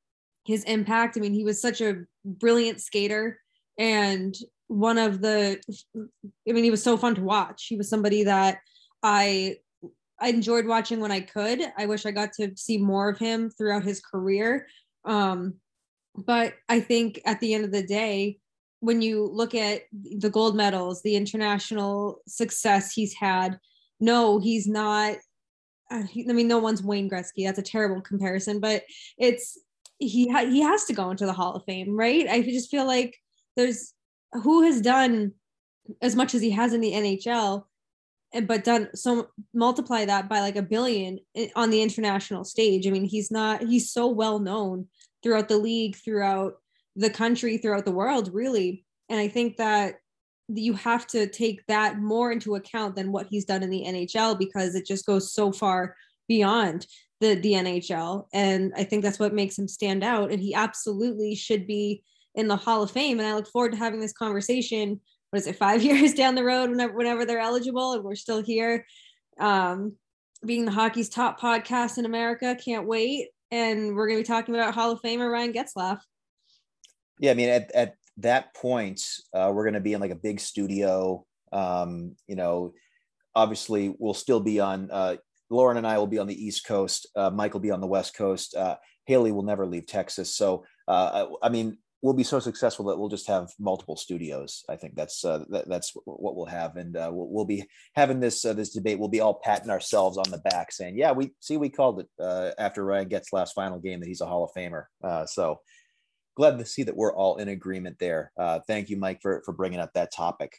[0.45, 1.17] his impact.
[1.17, 3.39] I mean, he was such a brilliant skater
[3.79, 4.35] and
[4.69, 5.61] one of the
[6.49, 8.59] i mean he was so fun to watch he was somebody that
[9.03, 9.57] i
[10.21, 13.51] i enjoyed watching when i could i wish i got to see more of him
[13.51, 14.67] throughout his career
[15.05, 15.55] um
[16.17, 18.39] but i think at the end of the day
[18.81, 23.59] when you look at the gold medals the international success he's had
[24.01, 25.17] no he's not
[25.91, 27.45] uh, I mean, no one's Wayne Gretzky.
[27.45, 28.85] That's a terrible comparison, but
[29.19, 29.59] it's
[29.99, 32.27] he ha- he has to go into the Hall of Fame, right?
[32.29, 33.17] I just feel like
[33.57, 33.93] there's
[34.43, 35.33] who has done
[36.03, 37.65] as much as he has in the NHL,
[38.47, 41.19] but done so multiply that by like a billion
[41.55, 42.87] on the international stage.
[42.87, 44.89] I mean, he's not he's so well known
[45.23, 46.55] throughout the league, throughout
[46.97, 48.85] the country, throughout the world, really.
[49.09, 49.97] And I think that
[50.49, 54.39] you have to take that more into account than what he's done in the NHL
[54.39, 55.97] because it just goes so far
[56.29, 56.87] beyond
[57.21, 60.33] the the NHL, and I think that's what makes him stand out.
[60.33, 62.03] And he absolutely should be
[62.35, 63.19] in the Hall of Fame.
[63.19, 65.01] And I look forward to having this conversation.
[65.31, 68.43] What is it, five years down the road, whenever whenever they're eligible, and we're still
[68.43, 68.87] here,
[69.39, 69.95] um,
[70.45, 72.57] being the hockey's top podcast in America.
[72.63, 73.29] Can't wait.
[73.51, 76.01] And we're going to be talking about Hall of Famer Ryan Getzlaf.
[77.21, 80.17] Yeah, I mean, at, at that point, uh, we're going to be in like a
[80.17, 81.25] big studio.
[81.53, 82.73] Um, you know,
[83.35, 84.91] obviously, we'll still be on.
[84.91, 85.17] Uh,
[85.51, 87.07] Lauren and I will be on the East Coast.
[87.15, 88.57] Uh, Mike will be on the West Coast.
[88.57, 90.35] Uh, Haley will never leave Texas.
[90.35, 94.63] So, uh, I mean, we'll be so successful that we'll just have multiple studios.
[94.69, 97.65] I think that's uh, that, that's what we'll have, and uh, we'll, we'll, be
[97.95, 98.99] having this uh, this debate.
[98.99, 102.09] We'll be all patting ourselves on the back, saying, "Yeah, we see we called it
[102.21, 105.61] uh, after Ryan Getzlaf's final game that he's a Hall of Famer." Uh, so
[106.37, 108.33] glad to see that we're all in agreement there.
[108.39, 110.59] Uh, thank you, Mike, for for bringing up that topic.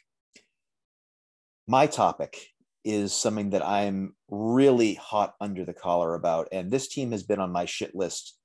[1.68, 2.36] My topic
[2.84, 7.38] is something that I'm really hot under the collar about, and this team has been
[7.38, 8.36] on my shit list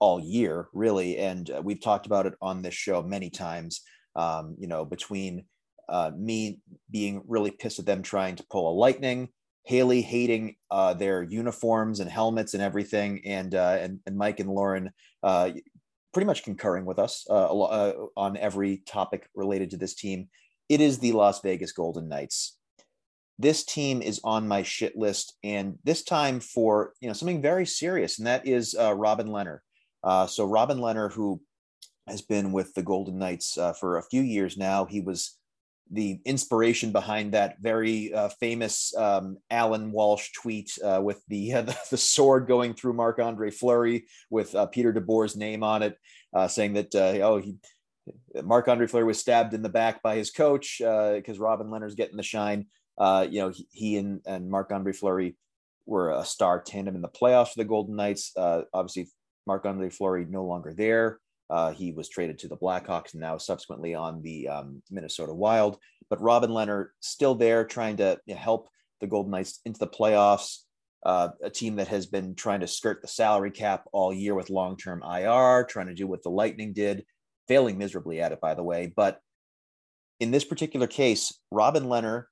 [0.00, 1.18] all year, really.
[1.18, 3.82] And uh, we've talked about it on this show many times.
[4.16, 5.44] Um, you know, between
[5.88, 9.28] uh, me being really pissed at them trying to pull a lightning,
[9.64, 14.50] Haley hating uh, their uniforms and helmets and everything, and uh, and, and Mike and
[14.50, 14.90] Lauren
[15.22, 15.50] uh,
[16.12, 17.46] pretty much concurring with us uh,
[18.16, 20.28] on every topic related to this team.
[20.68, 22.56] It is the Las Vegas Golden Knights.
[23.38, 27.66] This team is on my shit list, and this time for you know something very
[27.66, 29.58] serious, and that is Robin Lehner.
[30.08, 31.38] Uh, so Robin Lehner, who
[32.06, 35.36] has been with the Golden Knights uh, for a few years now, he was
[35.90, 41.62] the inspiration behind that very uh, famous um, Allan Walsh tweet uh, with the, uh,
[41.90, 45.98] the sword going through Marc Andre Fleury with uh, Peter DeBoer's name on it,
[46.48, 47.58] saying that oh he
[48.34, 52.22] Andre Fleury was stabbed in the back by his coach because Robin Lehner's getting the
[52.22, 52.66] shine.
[52.98, 55.36] you know he, he and, and Marc Andre Fleury
[55.84, 58.32] were a star tandem in the playoffs for the Golden Knights.
[58.72, 59.08] obviously,
[59.48, 61.18] Marc Andre Fleury no longer there.
[61.50, 65.78] Uh, he was traded to the Blackhawks and now subsequently on the um, Minnesota Wild.
[66.10, 68.68] But Robin Lehner still there, trying to help
[69.00, 70.58] the Golden Knights into the playoffs.
[71.04, 74.50] Uh, a team that has been trying to skirt the salary cap all year with
[74.50, 77.04] long-term IR, trying to do what the Lightning did,
[77.46, 78.92] failing miserably at it, by the way.
[78.94, 79.20] But
[80.20, 82.24] in this particular case, Robin Lehner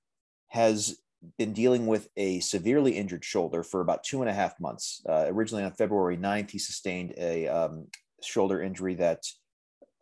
[0.49, 0.99] has
[1.39, 5.03] been dealing with a severely injured shoulder for about two and a half months.
[5.09, 7.87] Uh, originally on February 9th, he sustained a um,
[8.23, 9.23] shoulder injury that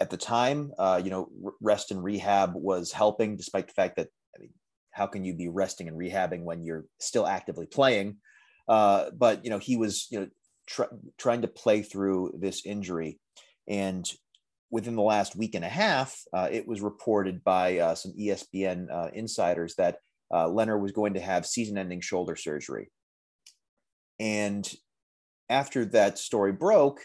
[0.00, 1.28] at the time, uh, you know,
[1.60, 4.50] rest and rehab was helping, despite the fact that, I mean,
[4.90, 8.16] how can you be resting and rehabbing when you're still actively playing?
[8.68, 10.28] Uh, but, you know, he was, you know,
[10.66, 13.18] tr- trying to play through this injury.
[13.68, 14.04] And
[14.70, 18.90] within the last week and a half, uh, it was reported by uh, some ESPN
[18.92, 19.98] uh, insiders that
[20.30, 22.90] uh, Lehner was going to have season ending shoulder surgery.
[24.18, 24.70] And
[25.48, 27.00] after that story broke,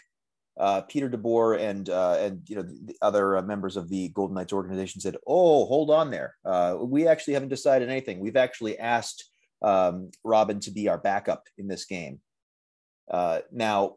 [0.58, 4.34] uh, Peter DeBoer and uh, and you know the other uh, members of the Golden
[4.34, 6.36] Knights organization said, "Oh, hold on there.
[6.44, 8.20] Uh, we actually haven't decided anything.
[8.20, 9.30] We've actually asked
[9.62, 12.20] um, Robin to be our backup in this game."
[13.10, 13.96] Uh, now,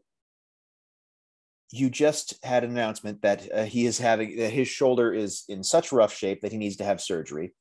[1.72, 5.64] you just had an announcement that uh, he is having that his shoulder is in
[5.64, 7.54] such rough shape that he needs to have surgery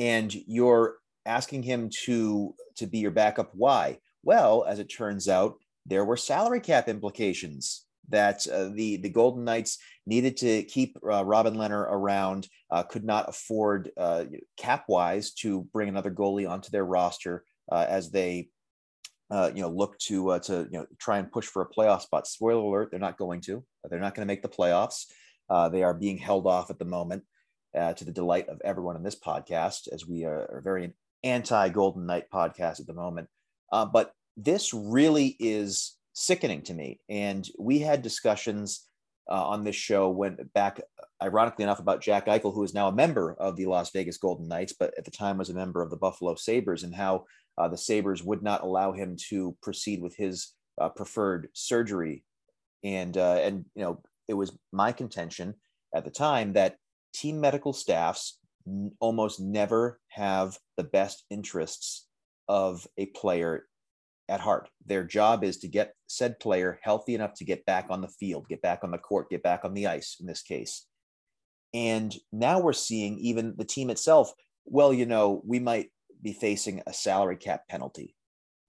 [0.00, 3.98] and you're asking him to to be your backup why?
[4.24, 5.54] Well as it turns out
[5.86, 11.24] there were salary cap implications that uh, the the golden knights needed to keep uh,
[11.24, 14.24] robin lehner around uh, could not afford uh,
[14.56, 18.48] cap wise to bring another goalie onto their roster uh, as they
[19.30, 22.26] uh, you know look to to you know try and push for a playoff spot.
[22.26, 23.62] Spoiler alert they're not going to.
[23.88, 25.04] They're not going to make the playoffs.
[25.70, 27.22] They are being held off at the moment
[27.76, 31.68] uh, to the delight of everyone in this podcast, as we are, are very anti
[31.68, 33.28] Golden Knight podcast at the moment.
[33.72, 37.00] Uh, but this really is sickening to me.
[37.08, 38.86] And we had discussions
[39.30, 40.80] uh, on this show when back,
[41.22, 44.48] ironically enough, about Jack Eichel, who is now a member of the Las Vegas Golden
[44.48, 47.26] Knights, but at the time was a member of the Buffalo Sabres, and how
[47.58, 52.24] uh, the Sabres would not allow him to proceed with his uh, preferred surgery.
[52.82, 55.54] And, uh, and, you know, it was my contention
[55.94, 56.76] at the time that
[57.12, 58.38] team medical staffs
[59.00, 62.06] almost never have the best interests
[62.48, 63.66] of a player
[64.28, 64.68] at heart.
[64.86, 68.48] Their job is to get said player healthy enough to get back on the field,
[68.48, 70.86] get back on the court, get back on the ice in this case.
[71.74, 74.32] And now we're seeing even the team itself.
[74.64, 75.90] Well, you know, we might
[76.22, 78.14] be facing a salary cap penalty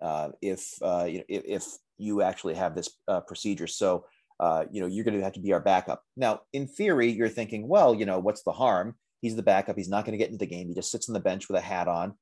[0.01, 1.65] uh, if, uh, you know, if, if
[1.97, 3.67] you actually have this uh, procedure.
[3.67, 4.05] So
[4.41, 6.03] uh, you know, you're going to have to be our backup.
[6.17, 8.95] Now, in theory, you're thinking, well, you know, what's the harm?
[9.21, 9.77] He's the backup.
[9.77, 10.67] He's not going to get into the game.
[10.67, 12.15] He just sits on the bench with a hat on.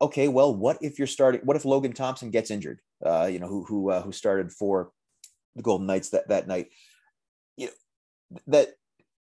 [0.00, 1.40] Okay, well, what if you're starting?
[1.42, 2.80] What if Logan Thompson gets injured?
[3.04, 4.90] uh, you know, who who uh, who started for
[5.54, 6.68] the Golden Knights that that night.
[7.56, 8.68] You know, that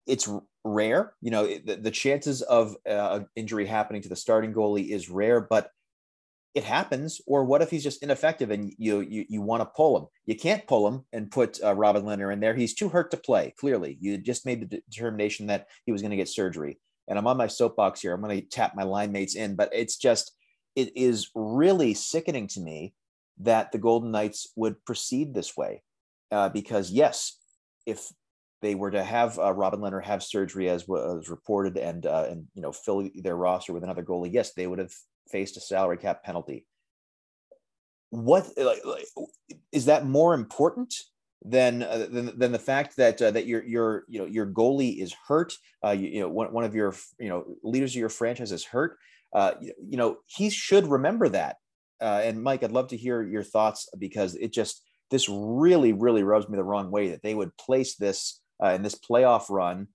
[0.07, 0.29] it's
[0.65, 1.15] rare.
[1.21, 5.41] You know, the, the chances of uh, injury happening to the starting goalie is rare,
[5.41, 5.71] but
[6.55, 7.21] it happens.
[7.27, 10.07] Or what if he's just ineffective and you you, you want to pull him?
[10.27, 12.55] You can't pull him and put uh, Robin Lehner in there.
[12.55, 13.55] He's too hurt to play.
[13.59, 16.79] Clearly, you just made the determination that he was going to get surgery.
[17.09, 18.15] And I'm on my soapbox here.
[18.15, 20.33] I'm going to tap my line mates in, but it's just
[20.77, 22.95] it is really sickening to me
[23.39, 25.83] that the Golden Knights would proceed this way.
[26.31, 27.39] Uh, because yes,
[27.87, 28.11] if
[28.63, 32.47] they were to have uh, Robin Lehner have surgery as was reported and uh, and
[32.55, 34.93] you know fill their roster with another goalie, yes, they would have
[35.31, 36.67] faced a salary cap penalty.
[38.11, 39.07] What like, like
[39.73, 40.95] is that more important
[41.45, 44.99] than uh, than, than the fact that uh, that your your you know your goalie
[45.03, 45.55] is hurt?
[45.85, 48.65] Uh, you, you, know one, one of your you know leaders of your franchise is
[48.65, 48.99] hurt.
[49.33, 51.57] Uh, you, you, know he should remember that.
[52.01, 56.23] Uh, and Mike, I'd love to hear your thoughts because it just this really really
[56.23, 59.89] rubs me the wrong way that they would place this uh, in this playoff run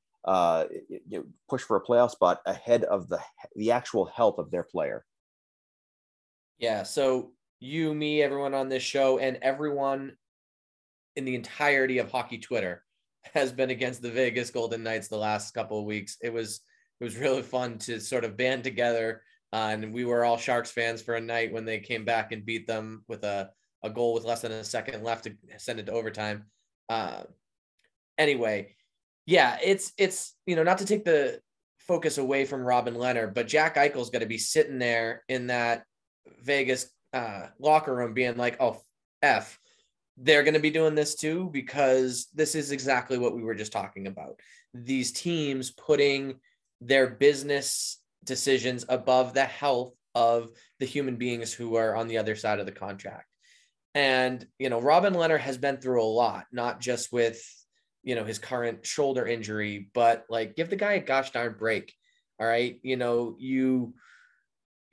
[0.90, 3.20] you know, push for a playoff spot ahead of the
[3.56, 5.06] the actual health of their player.
[6.58, 6.84] Yeah.
[6.84, 10.14] So you, me, everyone on this show, and everyone
[11.16, 12.84] in the entirety of hockey Twitter
[13.34, 16.18] has been against the Vegas Golden Knights the last couple of weeks.
[16.22, 16.62] It was
[17.00, 19.22] it was really fun to sort of band together,
[19.54, 22.46] uh, and we were all Sharks fans for a night when they came back and
[22.46, 23.50] beat them with a
[23.84, 26.46] a goal with less than a second left to send it to overtime.
[26.90, 27.24] Uh,
[28.18, 28.76] anyway,
[29.26, 31.40] yeah, it's it's you know not to take the
[31.80, 35.84] focus away from Robin Lehner, but Jack Eichel's got to be sitting there in that
[36.44, 38.82] Vegas uh, locker room being like, "Oh,
[39.22, 39.60] f."
[40.20, 43.72] They're going to be doing this too because this is exactly what we were just
[43.72, 44.40] talking about.
[44.74, 46.40] These teams putting
[46.82, 50.50] their business decisions above the health of
[50.80, 53.28] the human beings who are on the other side of the contract.
[53.94, 57.40] And, you know, Robin Lehner has been through a lot, not just with
[58.08, 61.94] you know his current shoulder injury but like give the guy a gosh darn break
[62.40, 63.94] all right you know you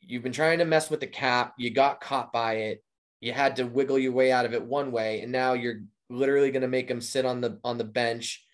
[0.07, 1.55] you've been trying to mess with the cap.
[1.59, 2.85] You got caught by it.
[3.21, 5.81] You had to wiggle your way out of it one way and now you're
[6.11, 8.45] literally going to make him sit on the on the bench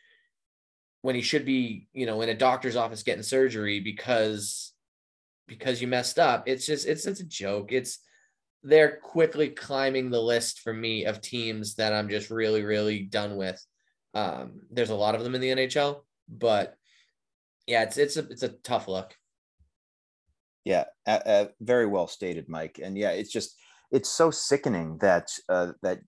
[1.02, 4.72] when he should be you know in a doctor's office getting surgery because
[5.50, 6.44] because you messed up.
[6.46, 7.72] It's just it's it's a joke.
[7.72, 7.98] It's
[8.62, 13.36] they're quickly climbing the list for me of teams that I'm just really really done
[13.36, 13.62] with.
[14.14, 16.76] Um, there's a lot of them in the NHL, but
[17.66, 19.14] yeah, it's it's a it's a tough look.
[20.64, 22.80] Yeah, uh, uh, very well stated, Mike.
[22.82, 23.56] And yeah, it's just
[23.90, 26.00] it's so sickening that uh, that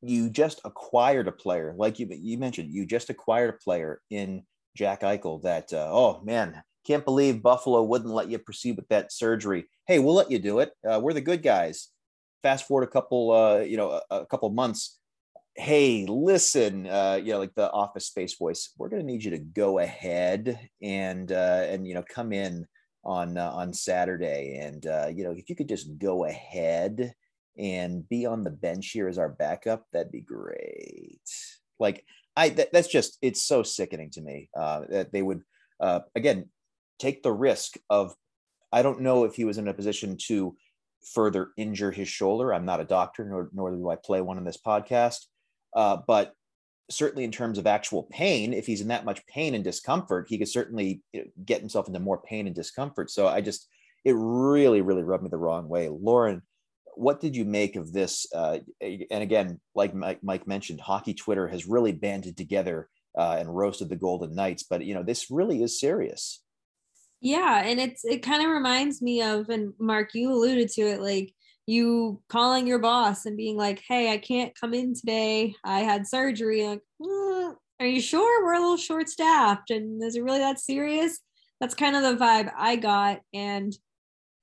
[0.00, 2.72] you just acquired a player like you you mentioned.
[2.72, 4.42] You just acquired a player in
[4.76, 5.42] Jack Eichel.
[5.42, 9.64] That uh, oh man, can't believe Buffalo wouldn't let you proceed with that surgery.
[9.86, 10.72] Hey, we'll let you do it.
[10.88, 11.88] Uh, we're the good guys.
[12.42, 14.98] Fast forward a couple, uh, you know, a, a couple months
[15.54, 19.32] hey listen uh you know like the office space voice we're going to need you
[19.32, 22.66] to go ahead and uh and you know come in
[23.04, 27.14] on uh, on saturday and uh you know if you could just go ahead
[27.58, 31.20] and be on the bench here as our backup that'd be great.
[31.78, 32.04] Like
[32.36, 35.42] i that, that's just it's so sickening to me uh that they would
[35.80, 36.48] uh again
[36.98, 38.14] take the risk of
[38.72, 40.56] i don't know if he was in a position to
[41.14, 42.54] further injure his shoulder.
[42.54, 45.26] I'm not a doctor nor, nor do i play one in this podcast
[45.74, 46.34] uh, but
[46.90, 50.38] certainly in terms of actual pain, if he's in that much pain and discomfort, he
[50.38, 51.02] could certainly
[51.44, 53.10] get himself into more pain and discomfort.
[53.10, 53.68] So I just,
[54.04, 55.88] it really, really rubbed me the wrong way.
[55.88, 56.42] Lauren,
[56.94, 58.26] what did you make of this?
[58.34, 63.54] Uh, and again, like Mike, Mike, mentioned, hockey Twitter has really banded together uh, and
[63.54, 64.64] roasted the Golden Knights.
[64.64, 66.42] But you know, this really is serious.
[67.20, 71.00] Yeah, and it's it kind of reminds me of, and Mark, you alluded to it,
[71.00, 71.32] like
[71.66, 75.54] you calling your boss and being like, hey, I can't come in today.
[75.64, 76.66] I had surgery.
[76.66, 78.44] Like, mm, are you sure?
[78.44, 79.70] We're a little short staffed.
[79.70, 81.20] And is it really that serious?
[81.60, 83.20] That's kind of the vibe I got.
[83.32, 83.72] And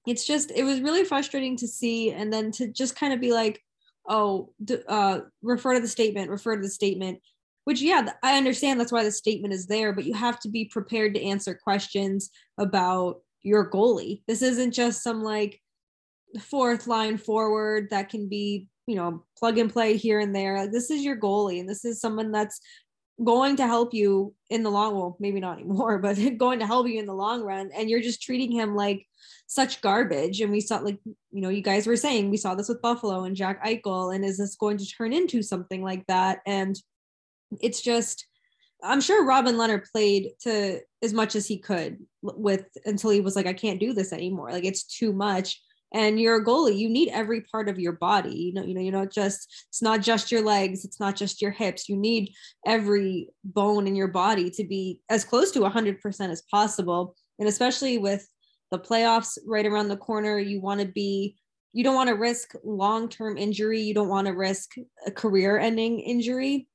[0.08, 2.12] it's just, it was really frustrating to see.
[2.12, 3.62] And then to just kind of be like,
[4.08, 4.54] oh,
[4.88, 7.20] uh, refer to the statement, refer to the statement.
[7.66, 10.66] Which, yeah, I understand that's why the statement is there, but you have to be
[10.66, 14.24] prepared to answer questions about your goalie.
[14.28, 15.62] This isn't just some like,
[16.40, 20.58] fourth line forward that can be, you know, plug and play here and there.
[20.58, 22.60] Like this is your goalie, and this is someone that's
[23.24, 26.88] going to help you in the long well maybe not anymore but going to help
[26.88, 27.70] you in the long run.
[27.76, 29.06] And you're just treating him like
[29.48, 30.42] such garbage.
[30.42, 33.24] And we saw like you know you guys were saying we saw this with buffalo
[33.24, 36.40] and jack eichel and is this going to turn into something like that?
[36.46, 36.80] And
[37.62, 38.28] it's just
[38.84, 43.36] i'm sure robin lehner played to as much as he could with until he was
[43.36, 44.52] like i can't do this anymore.
[44.52, 45.60] Like it's too much
[45.94, 48.82] and you're a goalie you need every part of your body you know you know
[48.82, 52.34] you know just it's not just your legs it's not just your hips you need
[52.66, 57.16] every bone in your body to be as close to 100% as possible.
[57.40, 58.28] And especially with
[58.72, 61.36] the playoffs right around the corner you want to be
[61.74, 64.72] you don't want to risk long-term injury you don't want to risk
[65.06, 66.68] a career ending injury.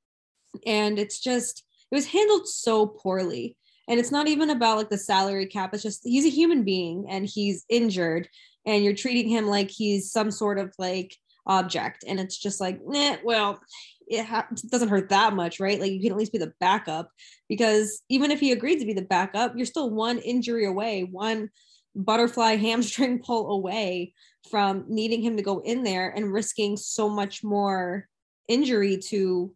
[0.67, 3.57] And it's just it was handled so poorly.
[3.87, 7.07] And it's not even about like the salary cap it's just he's a human being
[7.09, 8.29] and he's injured
[8.67, 12.81] and you're treating him like he's some sort of like object and it's just like
[12.85, 13.61] nah, well
[14.07, 15.81] it ha- doesn't hurt that much right?
[15.81, 17.11] Like you can at least be the backup
[17.49, 21.51] because even if he agreed to be the backup you're still one injury away one
[21.95, 24.15] butterfly hamstring pull away
[24.51, 28.09] from needing him to go in there and risking so much more
[28.49, 29.55] injury to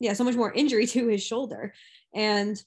[0.00, 1.72] yeah so much more injury to his shoulder.
[2.14, 2.62] And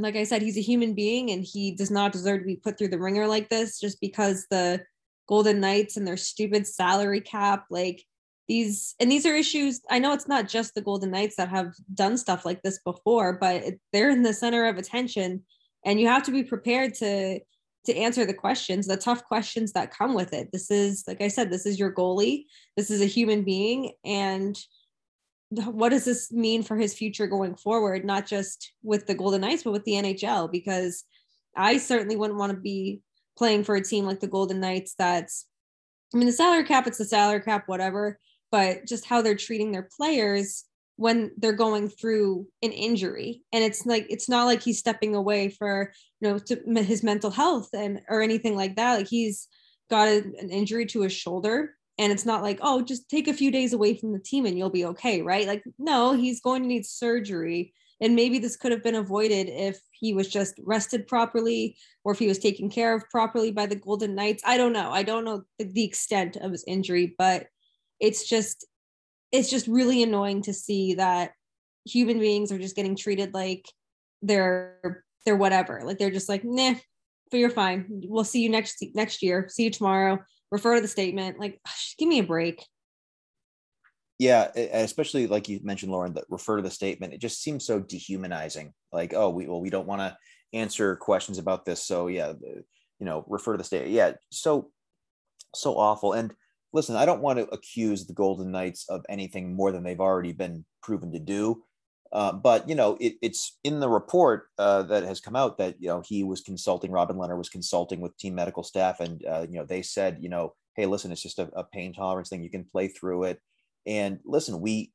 [0.00, 2.78] like i said he's a human being and he does not deserve to be put
[2.78, 4.80] through the ringer like this just because the
[5.28, 7.66] Golden Knights and their stupid salary cap.
[7.70, 8.02] Like
[8.48, 9.80] these, and these are issues.
[9.90, 13.34] I know it's not just the Golden Knights that have done stuff like this before,
[13.34, 15.44] but they're in the center of attention,
[15.84, 17.40] and you have to be prepared to
[17.86, 20.50] to answer the questions, the tough questions that come with it.
[20.52, 22.44] This is, like I said, this is your goalie.
[22.76, 24.58] This is a human being, and
[25.50, 28.04] what does this mean for his future going forward?
[28.04, 31.04] Not just with the Golden Knights, but with the NHL, because
[31.56, 33.00] I certainly wouldn't want to be
[33.38, 35.46] playing for a team like the Golden Knights that's
[36.12, 38.18] I mean the salary cap it's the salary cap whatever
[38.50, 40.64] but just how they're treating their players
[40.98, 43.42] when they're going through an injury.
[43.52, 47.30] And it's like it's not like he's stepping away for you know to his mental
[47.30, 48.96] health and or anything like that.
[48.96, 49.46] Like he's
[49.88, 53.32] got a, an injury to his shoulder and it's not like oh just take a
[53.32, 55.46] few days away from the team and you'll be okay right?
[55.46, 59.80] Like no he's going to need surgery and maybe this could have been avoided if
[59.92, 63.76] he was just rested properly or if he was taken care of properly by the
[63.76, 64.42] Golden Knights.
[64.46, 64.90] I don't know.
[64.90, 67.46] I don't know the extent of his injury, but
[68.00, 68.66] it's just
[69.32, 71.32] it's just really annoying to see that
[71.84, 73.66] human beings are just getting treated like
[74.22, 75.82] they're they're whatever.
[75.84, 76.74] Like they're just like, nah,
[77.30, 77.86] but you're fine.
[77.88, 79.48] We'll see you next next year.
[79.48, 80.20] See you tomorrow.
[80.50, 81.38] Refer to the statement.
[81.38, 81.60] Like,
[81.98, 82.64] give me a break
[84.18, 87.78] yeah especially like you mentioned lauren that refer to the statement it just seems so
[87.78, 90.16] dehumanizing like oh we well we don't want to
[90.52, 92.32] answer questions about this so yeah
[92.98, 93.88] you know refer to the state.
[93.88, 94.70] Yeah so
[95.54, 96.34] so awful and
[96.72, 100.32] listen i don't want to accuse the golden knights of anything more than they've already
[100.32, 101.62] been proven to do
[102.12, 105.76] uh, but you know it, it's in the report uh, that has come out that
[105.78, 109.46] you know he was consulting robin lehner was consulting with team medical staff and uh,
[109.48, 112.42] you know they said you know hey listen it's just a, a pain tolerance thing
[112.42, 113.40] you can play through it
[113.88, 114.92] and listen, we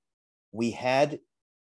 [0.52, 1.20] we had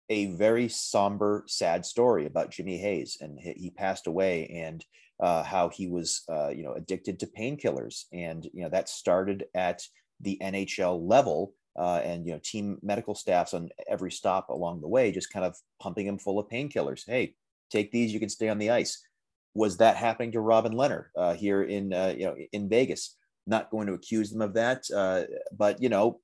[0.10, 4.84] a very somber, sad story about Jimmy Hayes, and he passed away, and
[5.20, 9.46] uh, how he was, uh, you know, addicted to painkillers, and you know that started
[9.54, 9.84] at
[10.20, 14.88] the NHL level, uh, and you know, team medical staffs on every stop along the
[14.88, 17.04] way, just kind of pumping him full of painkillers.
[17.06, 17.36] Hey,
[17.70, 19.06] take these, you can stay on the ice.
[19.54, 23.16] Was that happening to Robin Lehner uh, here in, uh, you know, in Vegas?
[23.48, 25.24] Not going to accuse them of that, uh,
[25.58, 26.20] but you know,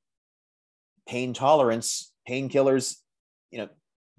[1.07, 2.95] pain tolerance, painkillers,
[3.51, 3.69] you know,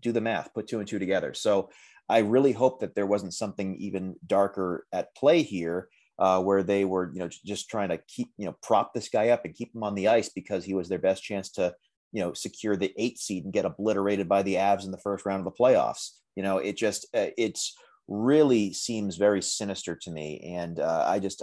[0.01, 1.35] do the math, put two and two together.
[1.35, 1.71] So
[2.09, 6.85] I really hope that there wasn't something even darker at play here, uh, where they
[6.85, 9.75] were, you know, just trying to keep, you know, prop this guy up and keep
[9.75, 11.75] him on the ice because he was their best chance to,
[12.13, 15.27] you know, secure the eight seed and get obliterated by the Avs in the first
[15.27, 16.11] round of the playoffs.
[16.37, 17.77] You know, it just, uh, it's
[18.09, 21.43] really seems very sinister to me, and uh, I just,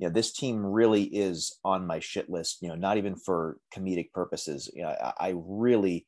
[0.00, 3.58] you know, this team really is on my shit list, you know, not even for
[3.72, 4.70] comedic purposes.
[4.74, 6.06] You know, I, I really,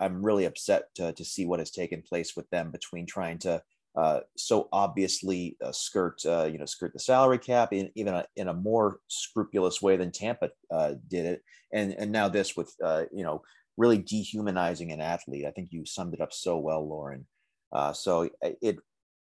[0.00, 3.62] I'm really upset to, to see what has taken place with them between trying to
[3.96, 8.26] uh, so obviously uh, skirt, uh, you know, skirt the salary cap in even a,
[8.36, 12.74] in a more scrupulous way than Tampa uh, did it, and and now this with
[12.84, 13.40] uh, you know
[13.78, 15.46] really dehumanizing an athlete.
[15.46, 17.26] I think you summed it up so well, Lauren.
[17.72, 18.28] Uh, so
[18.60, 18.76] it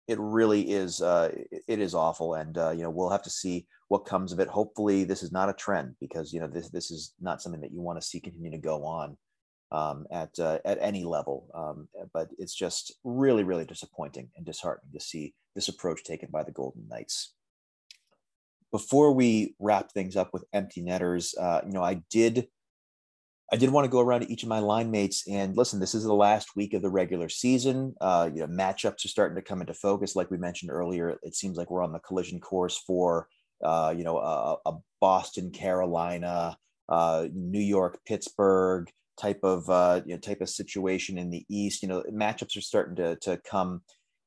[0.09, 4.33] it really is it is awful, and you know we'll have to see what comes
[4.33, 4.47] of it.
[4.47, 7.71] Hopefully, this is not a trend because you know this this is not something that
[7.71, 9.17] you want to see continue to go on
[9.71, 11.47] um, at uh, at any level.
[11.53, 16.43] Um, but it's just really really disappointing and disheartening to see this approach taken by
[16.43, 17.33] the Golden Knights.
[18.71, 22.47] Before we wrap things up with empty netters, uh, you know, I did.
[23.51, 25.79] I did want to go around to each of my line mates and listen.
[25.79, 27.95] This is the last week of the regular season.
[27.99, 30.15] Uh, you know, matchups are starting to come into focus.
[30.15, 33.27] Like we mentioned earlier, it seems like we're on the collision course for
[33.63, 40.13] uh, you know, a, a Boston, Carolina, uh, New York, Pittsburgh type of uh, you
[40.13, 41.81] know, type of situation in the East.
[41.81, 43.81] You know, matchups are starting to to come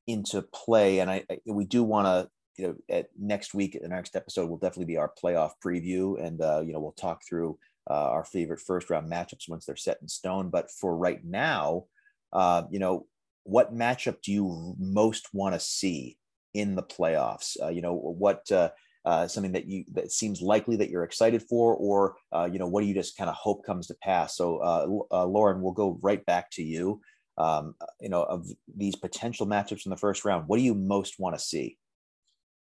[0.06, 3.88] into play, and I, I we do want to you know, at next week, the
[3.88, 7.58] next episode will definitely be our playoff preview, and uh, you know, we'll talk through
[7.90, 10.50] uh, our favorite first round matchups once they're set in stone.
[10.50, 11.84] But for right now,
[12.32, 13.06] uh, you know,
[13.44, 16.16] what matchup do you most want to see
[16.54, 17.56] in the playoffs?
[17.60, 18.70] Uh, you know, what uh,
[19.04, 22.68] uh, something that you that seems likely that you're excited for, or uh, you know,
[22.68, 24.36] what do you just kind of hope comes to pass?
[24.36, 27.00] So, Lauren, we'll go right back to you.
[27.38, 31.18] Um, you know, of these potential matchups in the first round, what do you most
[31.18, 31.78] want to see?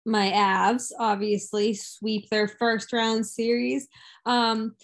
[0.06, 3.88] my Avs obviously sweep their first round series.
[4.26, 4.74] Um,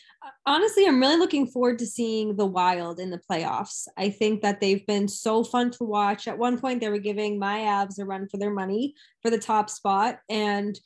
[0.47, 3.89] honestly, I'm really looking forward to seeing the Wild in the playoffs.
[3.97, 6.29] I think that they've been so fun to watch.
[6.29, 9.39] At one point, they were giving my Avs a run for their money for the
[9.39, 10.79] top spot, and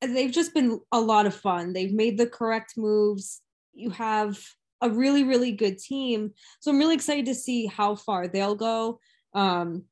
[0.00, 1.72] they've just been a lot of fun.
[1.72, 3.40] They've made the correct moves.
[3.72, 4.38] You have
[4.80, 6.32] a really, really good team.
[6.60, 9.00] So I'm really excited to see how far they'll go.
[9.34, 9.84] Um,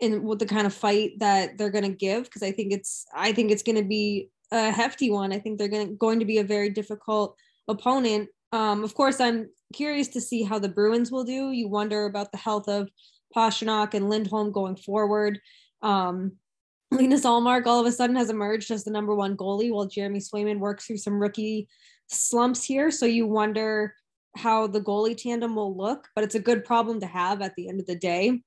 [0.00, 3.06] and what the kind of fight that they're going to give because I think it's
[3.14, 5.32] I think it's going to be a hefty one.
[5.32, 7.36] I think they're going to going to be a very difficult
[7.68, 8.28] opponent.
[8.52, 11.52] Um, of course, I'm curious to see how the Bruins will do.
[11.52, 12.88] You wonder about the health of
[13.36, 15.40] Pastrnak and Lindholm going forward.
[15.82, 16.32] Um,
[16.90, 20.20] Linus Ullmark all of a sudden has emerged as the number one goalie while Jeremy
[20.20, 21.68] Swayman works through some rookie
[22.06, 22.90] slumps here.
[22.90, 23.94] So you wonder
[24.36, 27.68] how the goalie tandem will look, but it's a good problem to have at the
[27.68, 28.40] end of the day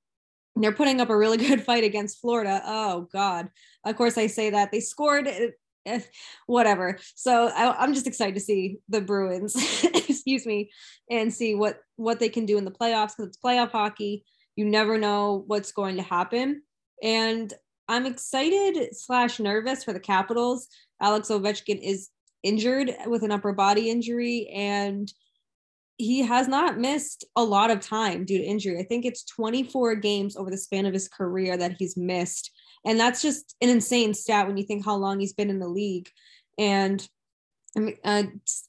[0.56, 2.60] they're putting up a really good fight against Florida.
[2.64, 3.48] Oh God!
[3.84, 5.28] Of course, I say that they scored.
[6.46, 6.98] Whatever.
[7.14, 9.54] So I, am just excited to see the Bruins,
[9.84, 10.70] excuse me,
[11.10, 14.24] and see what what they can do in the playoffs because it's playoff hockey.
[14.56, 16.62] You never know what's going to happen,
[17.02, 17.52] and
[17.88, 20.68] I'm excited slash nervous for the Capitals.
[21.00, 22.10] Alex Ovechkin is
[22.42, 25.12] injured with an upper body injury, and
[25.98, 28.78] he has not missed a lot of time due to injury.
[28.78, 32.50] I think it's 24 games over the span of his career that he's missed.
[32.84, 35.68] And that's just an insane stat when you think how long he's been in the
[35.68, 36.08] league.
[36.58, 37.06] And
[37.76, 38.24] I mean, uh,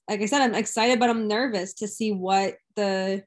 [0.09, 3.23] like I said, I'm excited, but I'm nervous to see what the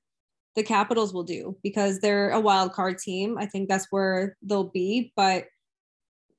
[0.55, 3.37] the Capitals will do because they're a wild card team.
[3.37, 5.13] I think that's where they'll be.
[5.15, 5.45] But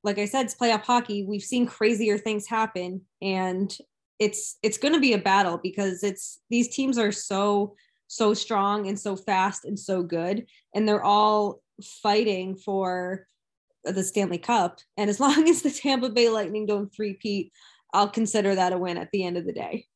[0.04, 1.24] like I said, it's playoff hockey.
[1.24, 3.78] We've seen crazier things happen, and
[4.20, 7.76] it's it's going to be a battle because it's these teams are so
[8.08, 11.62] so strong and so fast and so good and they're all
[12.02, 13.28] fighting for
[13.92, 17.52] the Stanley Cup and as long as the Tampa Bay Lightning don't three-peat
[17.94, 19.88] I'll consider that a win at the end of the day.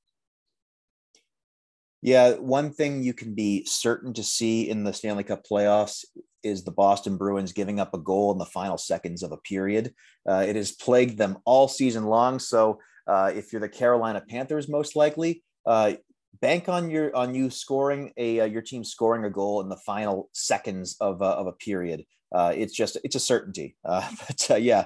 [2.01, 6.03] Yeah, one thing you can be certain to see in the Stanley Cup playoffs
[6.43, 9.93] is the Boston Bruins giving up a goal in the final seconds of a period.
[10.27, 12.39] Uh, it has plagued them all season long.
[12.39, 15.93] So uh, if you're the Carolina Panthers, most likely, uh,
[16.41, 19.77] bank on your on you scoring a uh, your team scoring a goal in the
[19.77, 22.03] final seconds of of a period.
[22.31, 23.75] Uh, it's just it's a certainty.
[23.85, 24.85] Uh, but yeah.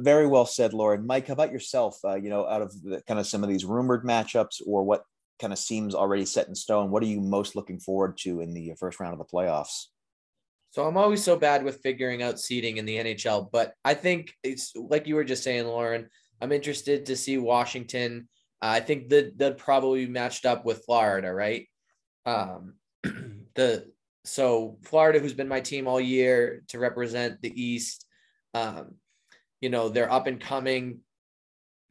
[0.00, 1.06] very well said, Lauren.
[1.06, 1.98] Mike, how about yourself?
[2.04, 5.04] you know, out of the, kind of some of these rumored matchups, or what
[5.40, 8.52] kind of seems already set in stone, what are you most looking forward to in
[8.54, 9.86] the first round of the playoffs?
[10.70, 14.34] So I'm always so bad with figuring out seating in the NHL, but I think
[14.42, 16.08] it's like you were just saying, Lauren.
[16.40, 18.28] I'm interested to see Washington.
[18.60, 21.68] Uh, I think that that probably matched up with Florida, right?
[22.26, 22.74] Um,
[23.54, 23.92] the
[24.24, 28.06] so Florida, who's been my team all year to represent the East,
[28.54, 28.94] um,
[29.60, 31.00] you know, they're up and coming.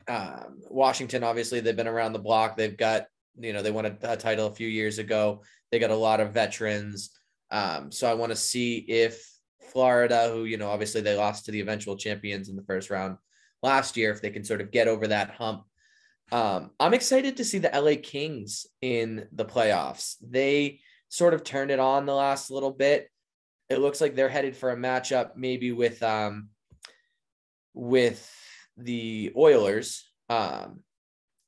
[0.07, 2.57] Um, Washington, obviously, they've been around the block.
[2.57, 3.05] They've got,
[3.39, 5.43] you know, they won a, a title a few years ago.
[5.71, 7.11] They got a lot of veterans.
[7.51, 9.23] Um, so I want to see if
[9.71, 13.17] Florida, who, you know, obviously they lost to the eventual champions in the first round,
[13.61, 15.63] last year if they can sort of get over that hump.
[16.31, 20.15] Um, I'm excited to see the LA Kings in the playoffs.
[20.21, 20.79] They
[21.13, 23.07] sort of turned it on the last little bit.
[23.69, 26.49] It looks like they're headed for a matchup maybe with um,
[27.75, 28.27] with
[28.77, 30.79] the Oilers, um,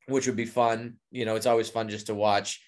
[0.08, 0.98] which would be fun.
[1.10, 2.62] You know, it's always fun just to watch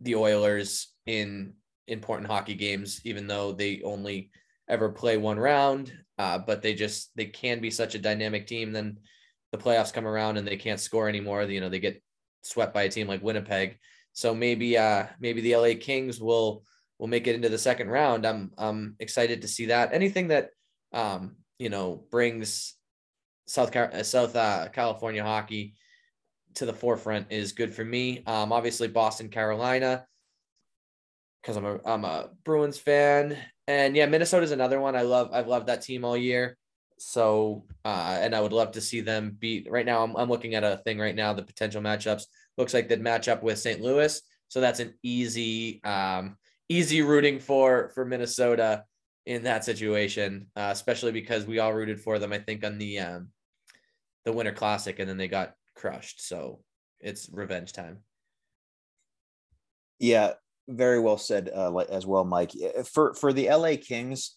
[0.00, 1.54] the Oilers in
[1.86, 4.32] important hockey games, even though they only
[4.68, 5.92] ever play one round.
[6.18, 8.72] Uh, but they just they can be such a dynamic team.
[8.72, 8.98] Then
[9.52, 11.44] the playoffs come around and they can't score anymore.
[11.44, 12.02] You know, they get
[12.42, 13.78] swept by a team like Winnipeg.
[14.16, 16.64] So maybe uh maybe the LA Kings will
[16.98, 18.26] will make it into the second round.
[18.26, 19.92] I'm I'm excited to see that.
[19.92, 20.50] Anything that
[20.94, 22.74] um you know brings
[23.46, 25.74] South uh, South uh, California hockey
[26.54, 28.24] to the forefront is good for me.
[28.26, 30.06] Um, obviously Boston, Carolina,
[31.42, 33.36] because I'm a I'm a Bruins fan,
[33.68, 34.96] and yeah, Minnesota's another one.
[34.96, 36.56] I love I've loved that team all year.
[36.98, 39.70] So uh, and I would love to see them beat.
[39.70, 41.34] Right now, I'm I'm looking at a thing right now.
[41.34, 42.24] The potential matchups
[42.56, 43.80] looks like they'd match up with St.
[43.80, 44.20] Louis.
[44.48, 46.36] So that's an easy um
[46.68, 48.84] easy rooting for for Minnesota.
[49.26, 52.32] in that situation, uh, especially because we all rooted for them.
[52.32, 53.28] I think on the um,
[54.24, 56.26] the Winter Classic, and then they got crushed.
[56.26, 56.60] So
[57.00, 57.98] it's revenge time.
[59.98, 60.34] Yeah,
[60.68, 62.52] very well said uh, as well, Mike.
[62.92, 64.36] For for the LA Kings,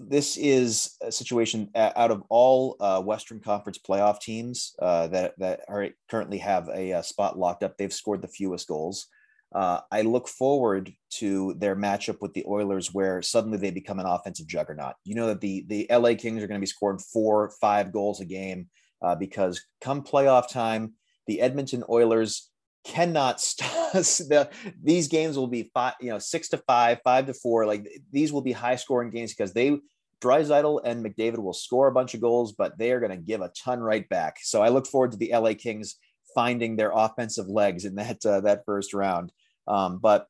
[0.00, 5.60] this is a situation out of all uh, Western Conference playoff teams uh, that that
[5.68, 7.76] are currently have a, a, spot locked up.
[7.76, 9.06] They've scored the fewest goals.
[9.52, 14.06] Uh, I look forward to their matchup with the Oilers, where suddenly they become an
[14.06, 14.94] offensive juggernaut.
[15.04, 18.20] You know that the the LA Kings are going to be scoring four, five goals
[18.20, 18.68] a game
[19.02, 20.94] uh, because come playoff time,
[21.26, 22.47] the Edmonton Oilers
[22.84, 23.92] cannot stop.
[23.92, 24.50] the,
[24.82, 27.66] these games will be five, you know, six to five, five to four.
[27.66, 29.78] Like these will be high scoring games because they
[30.20, 33.40] Draisaitl and McDavid will score a bunch of goals, but they are going to give
[33.40, 34.38] a ton right back.
[34.42, 35.96] So I look forward to the LA Kings
[36.34, 39.32] finding their offensive legs in that uh, that first round.
[39.66, 40.26] Um, but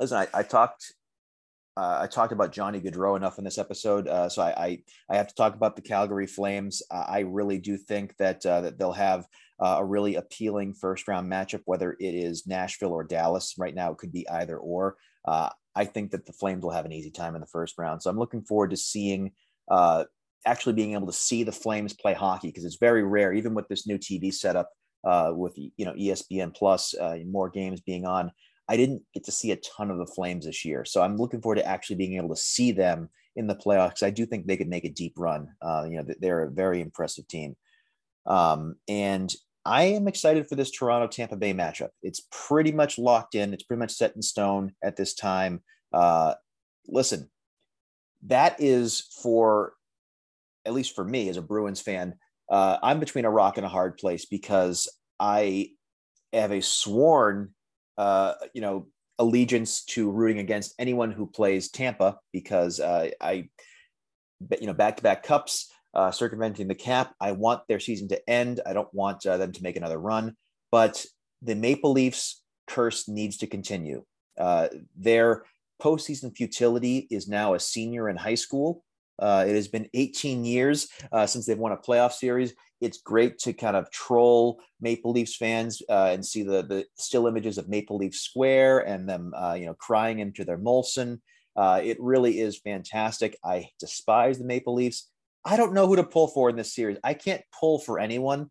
[0.00, 0.94] listen, I, I talked
[1.76, 4.78] uh, I talked about Johnny Gaudreau enough in this episode, uh, so I, I,
[5.10, 6.82] I have to talk about the Calgary Flames.
[6.90, 9.26] Uh, I really do think that uh, that they'll have
[9.58, 13.54] uh, a really appealing first round matchup, whether it is Nashville or Dallas.
[13.56, 14.96] Right now, it could be either or.
[15.26, 18.02] Uh, I think that the Flames will have an easy time in the first round,
[18.02, 19.32] so I'm looking forward to seeing
[20.44, 23.68] actually being able to see the Flames play hockey because it's very rare, even with
[23.68, 24.68] this new TV setup
[25.34, 26.94] with you know ESPN Plus,
[27.24, 28.30] more games being on.
[28.72, 30.86] I didn't get to see a ton of the Flames this year.
[30.86, 34.02] So I'm looking forward to actually being able to see them in the playoffs.
[34.02, 35.48] I do think they could make a deep run.
[35.60, 37.54] Uh, you know, they're a very impressive team.
[38.24, 39.30] Um, and
[39.66, 41.90] I am excited for this Toronto Tampa Bay matchup.
[42.02, 45.60] It's pretty much locked in, it's pretty much set in stone at this time.
[45.92, 46.32] Uh,
[46.88, 47.30] listen,
[48.26, 49.74] that is for,
[50.64, 52.14] at least for me as a Bruins fan,
[52.50, 54.88] uh, I'm between a rock and a hard place because
[55.20, 55.72] I
[56.32, 57.50] have a sworn
[57.98, 58.86] uh, you know,
[59.18, 63.48] allegiance to rooting against anyone who plays Tampa because uh, I,
[64.60, 67.14] you know, back to back cups, uh, circumventing the cap.
[67.20, 68.60] I want their season to end.
[68.66, 70.36] I don't want uh, them to make another run.
[70.70, 71.04] But
[71.42, 74.04] the Maple Leafs curse needs to continue.
[74.38, 75.44] Uh, their
[75.80, 78.84] postseason futility is now a senior in high school.
[79.18, 83.38] Uh, it has been 18 years uh, since they've won a playoff series it's great
[83.38, 87.68] to kind of troll Maple Leafs fans uh, and see the the still images of
[87.68, 91.20] Maple Leaf Square and them, uh, you know, crying into their Molson.
[91.54, 93.38] Uh, it really is fantastic.
[93.44, 95.08] I despise the Maple Leafs.
[95.44, 96.98] I don't know who to pull for in this series.
[97.04, 98.50] I can't pull for anyone.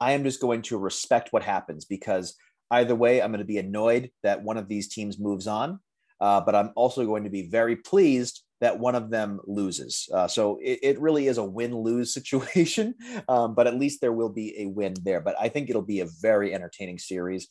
[0.00, 2.34] I am just going to respect what happens because
[2.72, 5.78] either way, I'm going to be annoyed that one of these teams moves on,
[6.20, 10.08] uh, but I'm also going to be very pleased that one of them loses.
[10.12, 12.94] Uh, so it, it, really is a win lose situation,
[13.28, 15.20] um, but at least there will be a win there.
[15.20, 17.48] But I think it'll be a very entertaining series.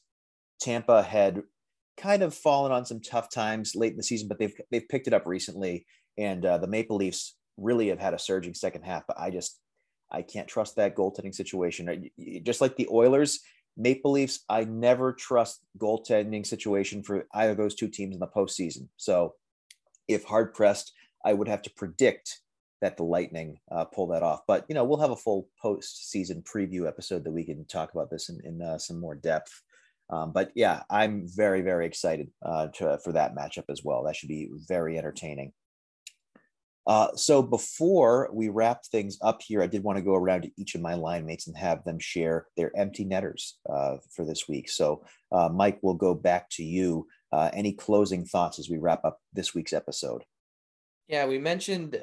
[0.60, 1.44] Tampa had
[1.98, 5.08] kind of fallen on some tough times late in the season, but they've they've picked
[5.08, 5.86] it up recently,
[6.18, 9.04] and uh, the Maple Leafs really have had a surging second half.
[9.08, 9.60] But I just
[10.12, 12.10] I can't trust that goaltending situation.
[12.44, 13.40] Just like the Oilers,
[13.78, 18.28] Maple Leafs, I never trust goaltending situation for either of those two teams in the
[18.28, 18.88] postseason.
[18.98, 19.36] So
[20.08, 20.94] if hard pressed,
[21.26, 22.40] I would have to predict
[22.82, 24.42] that the Lightning uh, pull that off.
[24.48, 28.10] But you know, we'll have a full post-season preview episode that we can talk about
[28.10, 29.62] this in, in uh, some more depth.
[30.10, 34.04] Um, but yeah, I'm very very excited uh, to, for that matchup as well.
[34.04, 35.54] That should be very entertaining.
[36.88, 40.52] Uh, so before we wrap things up here, I did want to go around to
[40.58, 44.48] each of my line mates and have them share their empty netters uh, for this
[44.48, 44.70] week.
[44.70, 45.04] So,
[45.34, 47.06] uh, Mike, we'll go back to you.
[47.32, 50.24] Uh, any closing thoughts as we wrap up this week's episode?
[51.08, 52.02] Yeah, we mentioned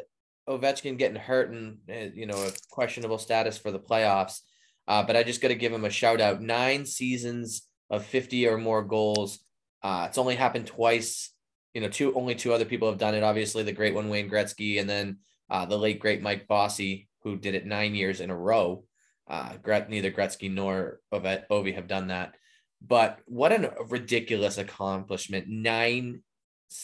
[0.49, 4.41] Ovechkin getting hurt and uh, you know a questionable status for the playoffs,
[4.87, 6.43] uh, but I just got to give him a shout out.
[6.43, 9.39] Nine seasons of fifty or more goals.
[9.83, 11.31] Uh, it's only happened twice.
[11.73, 13.23] You know, two only two other people have done it.
[13.23, 15.19] Obviously, the great one Wayne Gretzky, and then
[15.51, 18.85] uh, the late great Mike Bossy, who did it nine years in a row.
[19.27, 19.55] Uh,
[19.89, 22.35] neither Gretzky nor Ovi have done that.
[22.87, 25.49] But what a ridiculous accomplishment!
[25.49, 26.23] Nine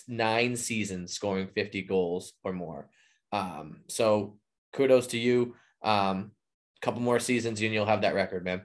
[0.06, 2.88] nine seasons scoring 50 goals or more.
[3.32, 4.38] Um, so
[4.72, 5.56] kudos to you.
[5.82, 6.32] Um,
[6.76, 8.62] a couple more seasons and you'll have that record, man.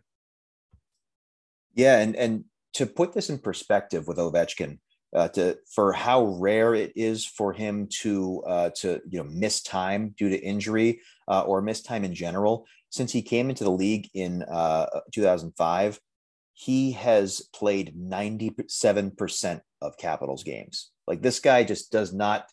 [1.74, 4.80] Yeah, and and to put this in perspective with Ovechkin,
[5.14, 9.62] uh, to for how rare it is for him to uh, to you know miss
[9.62, 12.66] time due to injury uh, or miss time in general.
[12.90, 16.00] Since he came into the league in uh, 2005,
[16.56, 20.90] he has played 97% of Capitals games.
[21.06, 22.48] Like this guy just does not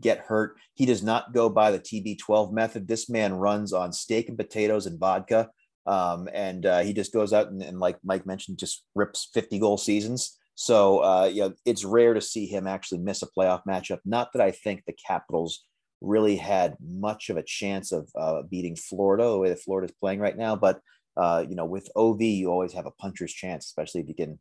[0.00, 0.56] get hurt.
[0.74, 2.86] He does not go by the TB12 method.
[2.86, 5.50] This man runs on steak and potatoes and vodka.
[5.86, 9.58] Um, and uh, he just goes out and, and, like Mike mentioned, just rips 50
[9.58, 10.38] goal seasons.
[10.54, 13.98] So, uh, you know, it's rare to see him actually miss a playoff matchup.
[14.04, 15.64] Not that I think the Capitals
[16.00, 19.96] really had much of a chance of uh, beating Florida the way that Florida is
[19.98, 20.54] playing right now.
[20.54, 20.80] But
[21.18, 24.38] uh, you know, with OV, you always have a puncher's chance, especially if you can.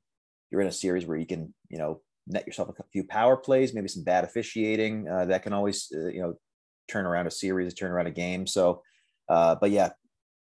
[0.49, 3.73] You're in a series where you can, you know, net yourself a few power plays,
[3.73, 6.35] maybe some bad officiating uh, that can always, uh, you know,
[6.87, 8.47] turn around a series, turn around a game.
[8.47, 8.81] So,
[9.27, 9.89] uh, but yeah,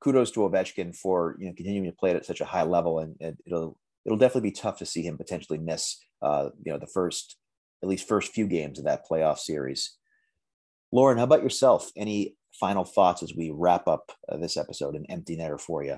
[0.02, 3.16] kudos to Ovechkin for you know continuing to play at such a high level, and,
[3.20, 6.88] and it'll it'll definitely be tough to see him potentially miss, uh, you know, the
[6.88, 7.38] first
[7.82, 9.98] at least first few games of that playoff series.
[10.92, 11.92] Lauren, how about yourself?
[11.96, 14.96] Any final thoughts as we wrap up uh, this episode?
[14.96, 15.98] An empty netter for you.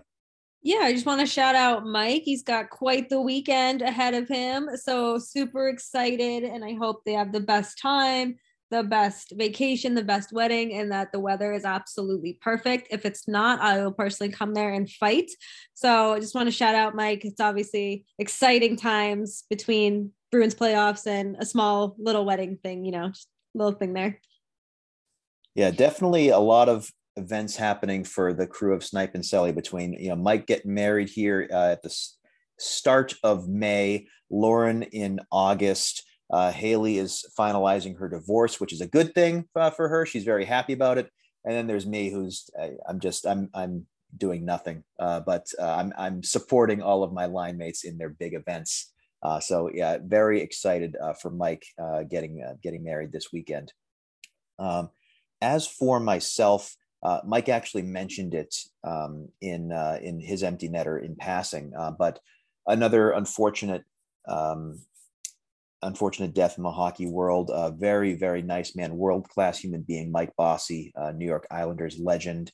[0.64, 2.22] Yeah, I just want to shout out Mike.
[2.24, 4.70] He's got quite the weekend ahead of him.
[4.76, 6.44] So super excited.
[6.44, 8.36] And I hope they have the best time,
[8.70, 12.90] the best vacation, the best wedding, and that the weather is absolutely perfect.
[12.92, 15.32] If it's not, I will personally come there and fight.
[15.74, 17.26] So I just want to shout out Mike.
[17.26, 23.12] It's obviously exciting times between Bruins playoffs and a small little wedding thing, you know,
[23.56, 24.20] little thing there.
[25.56, 29.94] Yeah, definitely a lot of events happening for the crew of Snipe and Celly between,
[29.94, 31.96] you know, Mike getting married here uh, at the
[32.58, 36.04] start of May, Lauren in August.
[36.32, 40.06] Uh, Haley is finalizing her divorce, which is a good thing uh, for her.
[40.06, 41.10] She's very happy about it.
[41.44, 45.76] And then there's me, who's I, am just I'm I'm doing nothing, uh, but uh,
[45.76, 48.94] I'm I'm supporting all of my line mates in their big events.
[49.24, 51.64] Uh, so yeah, very excited for Mike
[52.10, 53.74] getting getting married this weekend.
[54.60, 54.92] Um,
[55.42, 61.04] as for myself, uh, Mike actually mentioned it um, in uh, in his empty netter
[61.04, 62.20] in passing, but
[62.68, 63.84] another unfortunate
[64.28, 64.80] um,
[65.82, 67.50] unfortunate death in the hockey world.
[67.54, 72.52] A very very nice man, world class human being, Mike Bossy, New York Islanders legend,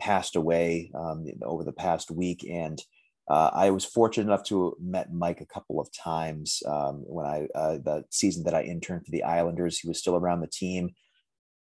[0.00, 2.80] passed away um, over the past week and.
[3.28, 7.48] Uh, I was fortunate enough to met Mike a couple of times um, when I
[7.56, 9.80] uh, the season that I interned for the Islanders.
[9.80, 10.94] He was still around the team.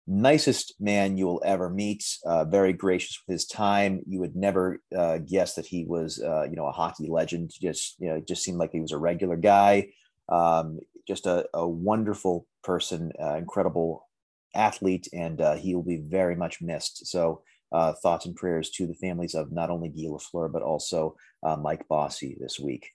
[0.06, 2.04] Nicest man you will ever meet.
[2.26, 4.02] Uh, very gracious with his time.
[4.06, 7.52] You would never uh, guess that he was, uh, you know, a hockey legend.
[7.60, 9.88] Just you know, just seemed like he was a regular guy.
[10.28, 14.08] Um, just a, a, wonderful person, uh, incredible
[14.54, 17.06] athlete, and he will be very much missed.
[17.06, 17.42] So
[17.74, 21.56] uh, thoughts and prayers to the families of not only Guy Lafleur, but also uh,
[21.56, 22.92] Mike Bossy this week.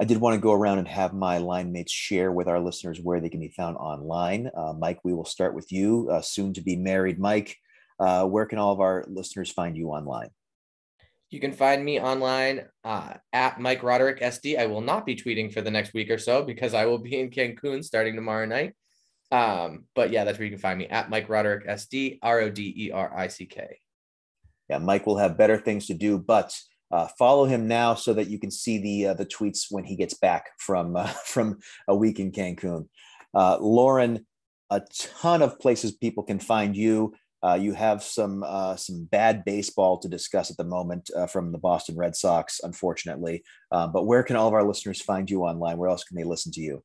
[0.00, 2.98] I did want to go around and have my line mates share with our listeners
[3.00, 4.50] where they can be found online.
[4.56, 7.56] Uh, Mike, we will start with you, uh, soon to be married Mike.
[8.00, 10.30] Uh, where can all of our listeners find you online?
[11.30, 14.58] You can find me online uh, at Mike Roderick SD.
[14.58, 17.18] I will not be tweeting for the next week or so because I will be
[17.18, 18.74] in Cancun starting tomorrow night.
[19.30, 22.50] Um, but yeah, that's where you can find me at Mike Roderick SD, R O
[22.50, 23.78] D E R I C K.
[24.68, 26.54] Yeah, Mike will have better things to do, but
[26.92, 29.96] uh, follow him now so that you can see the uh, the tweets when he
[29.96, 32.88] gets back from uh, from a week in Cancun.
[33.34, 34.26] Uh, Lauren,
[34.70, 37.14] a ton of places people can find you.
[37.42, 41.58] Uh, you have some uh, some bad baseball to discuss at the moment from the
[41.58, 43.42] Boston Red Sox, unfortunately.
[43.70, 45.78] but where can all of our listeners find you online?
[45.78, 46.84] Where else can they listen to you?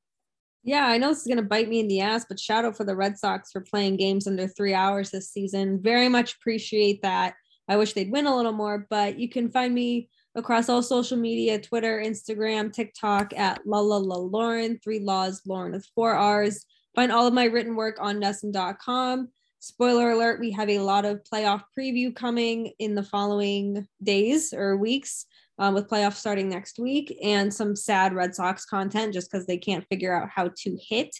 [0.63, 2.75] Yeah, I know this is going to bite me in the ass, but shout out
[2.75, 5.81] for the Red Sox for playing games under three hours this season.
[5.81, 7.35] Very much appreciate that.
[7.67, 11.17] I wish they'd win a little more, but you can find me across all social
[11.17, 16.65] media Twitter, Instagram, TikTok at la la la Lauren, three laws, Lauren with four R's.
[16.95, 19.29] Find all of my written work on NESN.com.
[19.59, 24.77] Spoiler alert, we have a lot of playoff preview coming in the following days or
[24.77, 25.25] weeks
[25.59, 29.57] um, with playoffs starting next week and some sad Red Sox content just because they
[29.57, 31.15] can't figure out how to hit.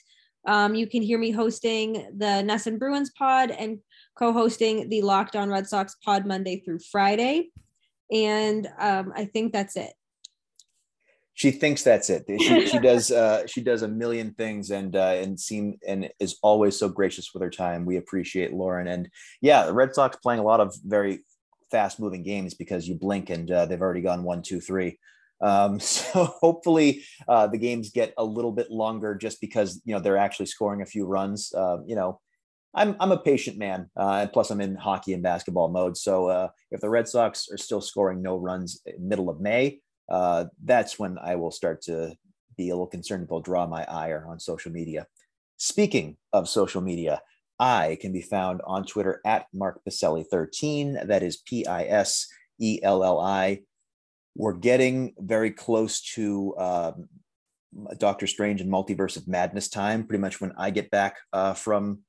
[0.47, 3.79] Um, you can hear me hosting the NESN Bruins pod and
[4.17, 7.49] co hosting the Locked On Red Sox pod Monday through Friday.
[8.11, 9.91] And um, I think that's it.
[11.33, 12.25] She thinks that's it.
[12.27, 13.11] She, she does.
[13.11, 17.31] Uh, she does a million things, and uh, and seem and is always so gracious
[17.33, 17.85] with her time.
[17.85, 19.07] We appreciate Lauren, and
[19.41, 21.19] yeah, the Red Sox playing a lot of very
[21.69, 24.97] fast moving games because you blink and uh, they've already gone one, two, three.
[25.41, 29.99] Um, so hopefully uh, the games get a little bit longer just because you know
[29.99, 31.53] they're actually scoring a few runs.
[31.53, 32.19] Uh, you know,
[32.73, 35.97] I'm I'm a patient man, uh, and plus I'm in hockey and basketball mode.
[35.97, 39.79] So uh, if the Red Sox are still scoring no runs in middle of May,
[40.09, 42.15] uh, that's when I will start to
[42.57, 45.05] be a little concerned if they'll draw my ire on social media.
[45.57, 47.21] Speaking of social media,
[47.59, 51.07] I can be found on Twitter at Mark Piselli13.
[51.07, 52.27] That is P I S
[52.59, 53.61] E L L I.
[54.37, 57.09] We're getting very close to um,
[57.97, 62.01] Doctor Strange and Multiverse of Madness time, pretty much when I get back uh, from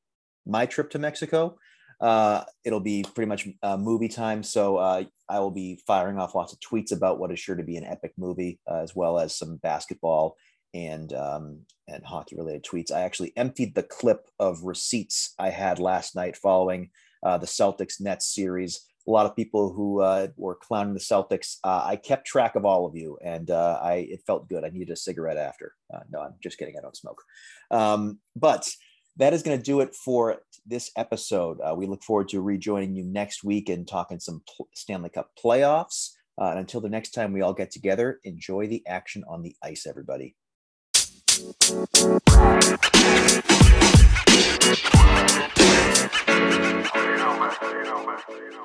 [0.46, 1.56] my trip to Mexico.
[2.02, 4.42] Uh, it'll be pretty much uh, movie time.
[4.42, 7.64] So uh, I will be firing off lots of tweets about what is sure to
[7.64, 10.36] be an epic movie, uh, as well as some basketball
[10.74, 12.92] and um, and hockey related tweets.
[12.92, 16.90] I actually emptied the clip of receipts I had last night following
[17.22, 18.87] uh, the Celtics Nets series.
[19.08, 21.56] A lot of people who uh, were clowning the Celtics.
[21.64, 24.64] Uh, I kept track of all of you, and uh, I it felt good.
[24.64, 25.72] I needed a cigarette after.
[25.92, 26.74] Uh, no, I'm just kidding.
[26.76, 27.22] I don't smoke.
[27.70, 28.68] Um, but
[29.16, 31.58] that is going to do it for this episode.
[31.60, 34.42] Uh, we look forward to rejoining you next week and talking some
[34.74, 36.10] Stanley Cup playoffs.
[36.38, 39.56] Uh, and until the next time we all get together, enjoy the action on the
[39.62, 40.36] ice, everybody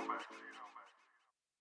[0.07, 0.43] más.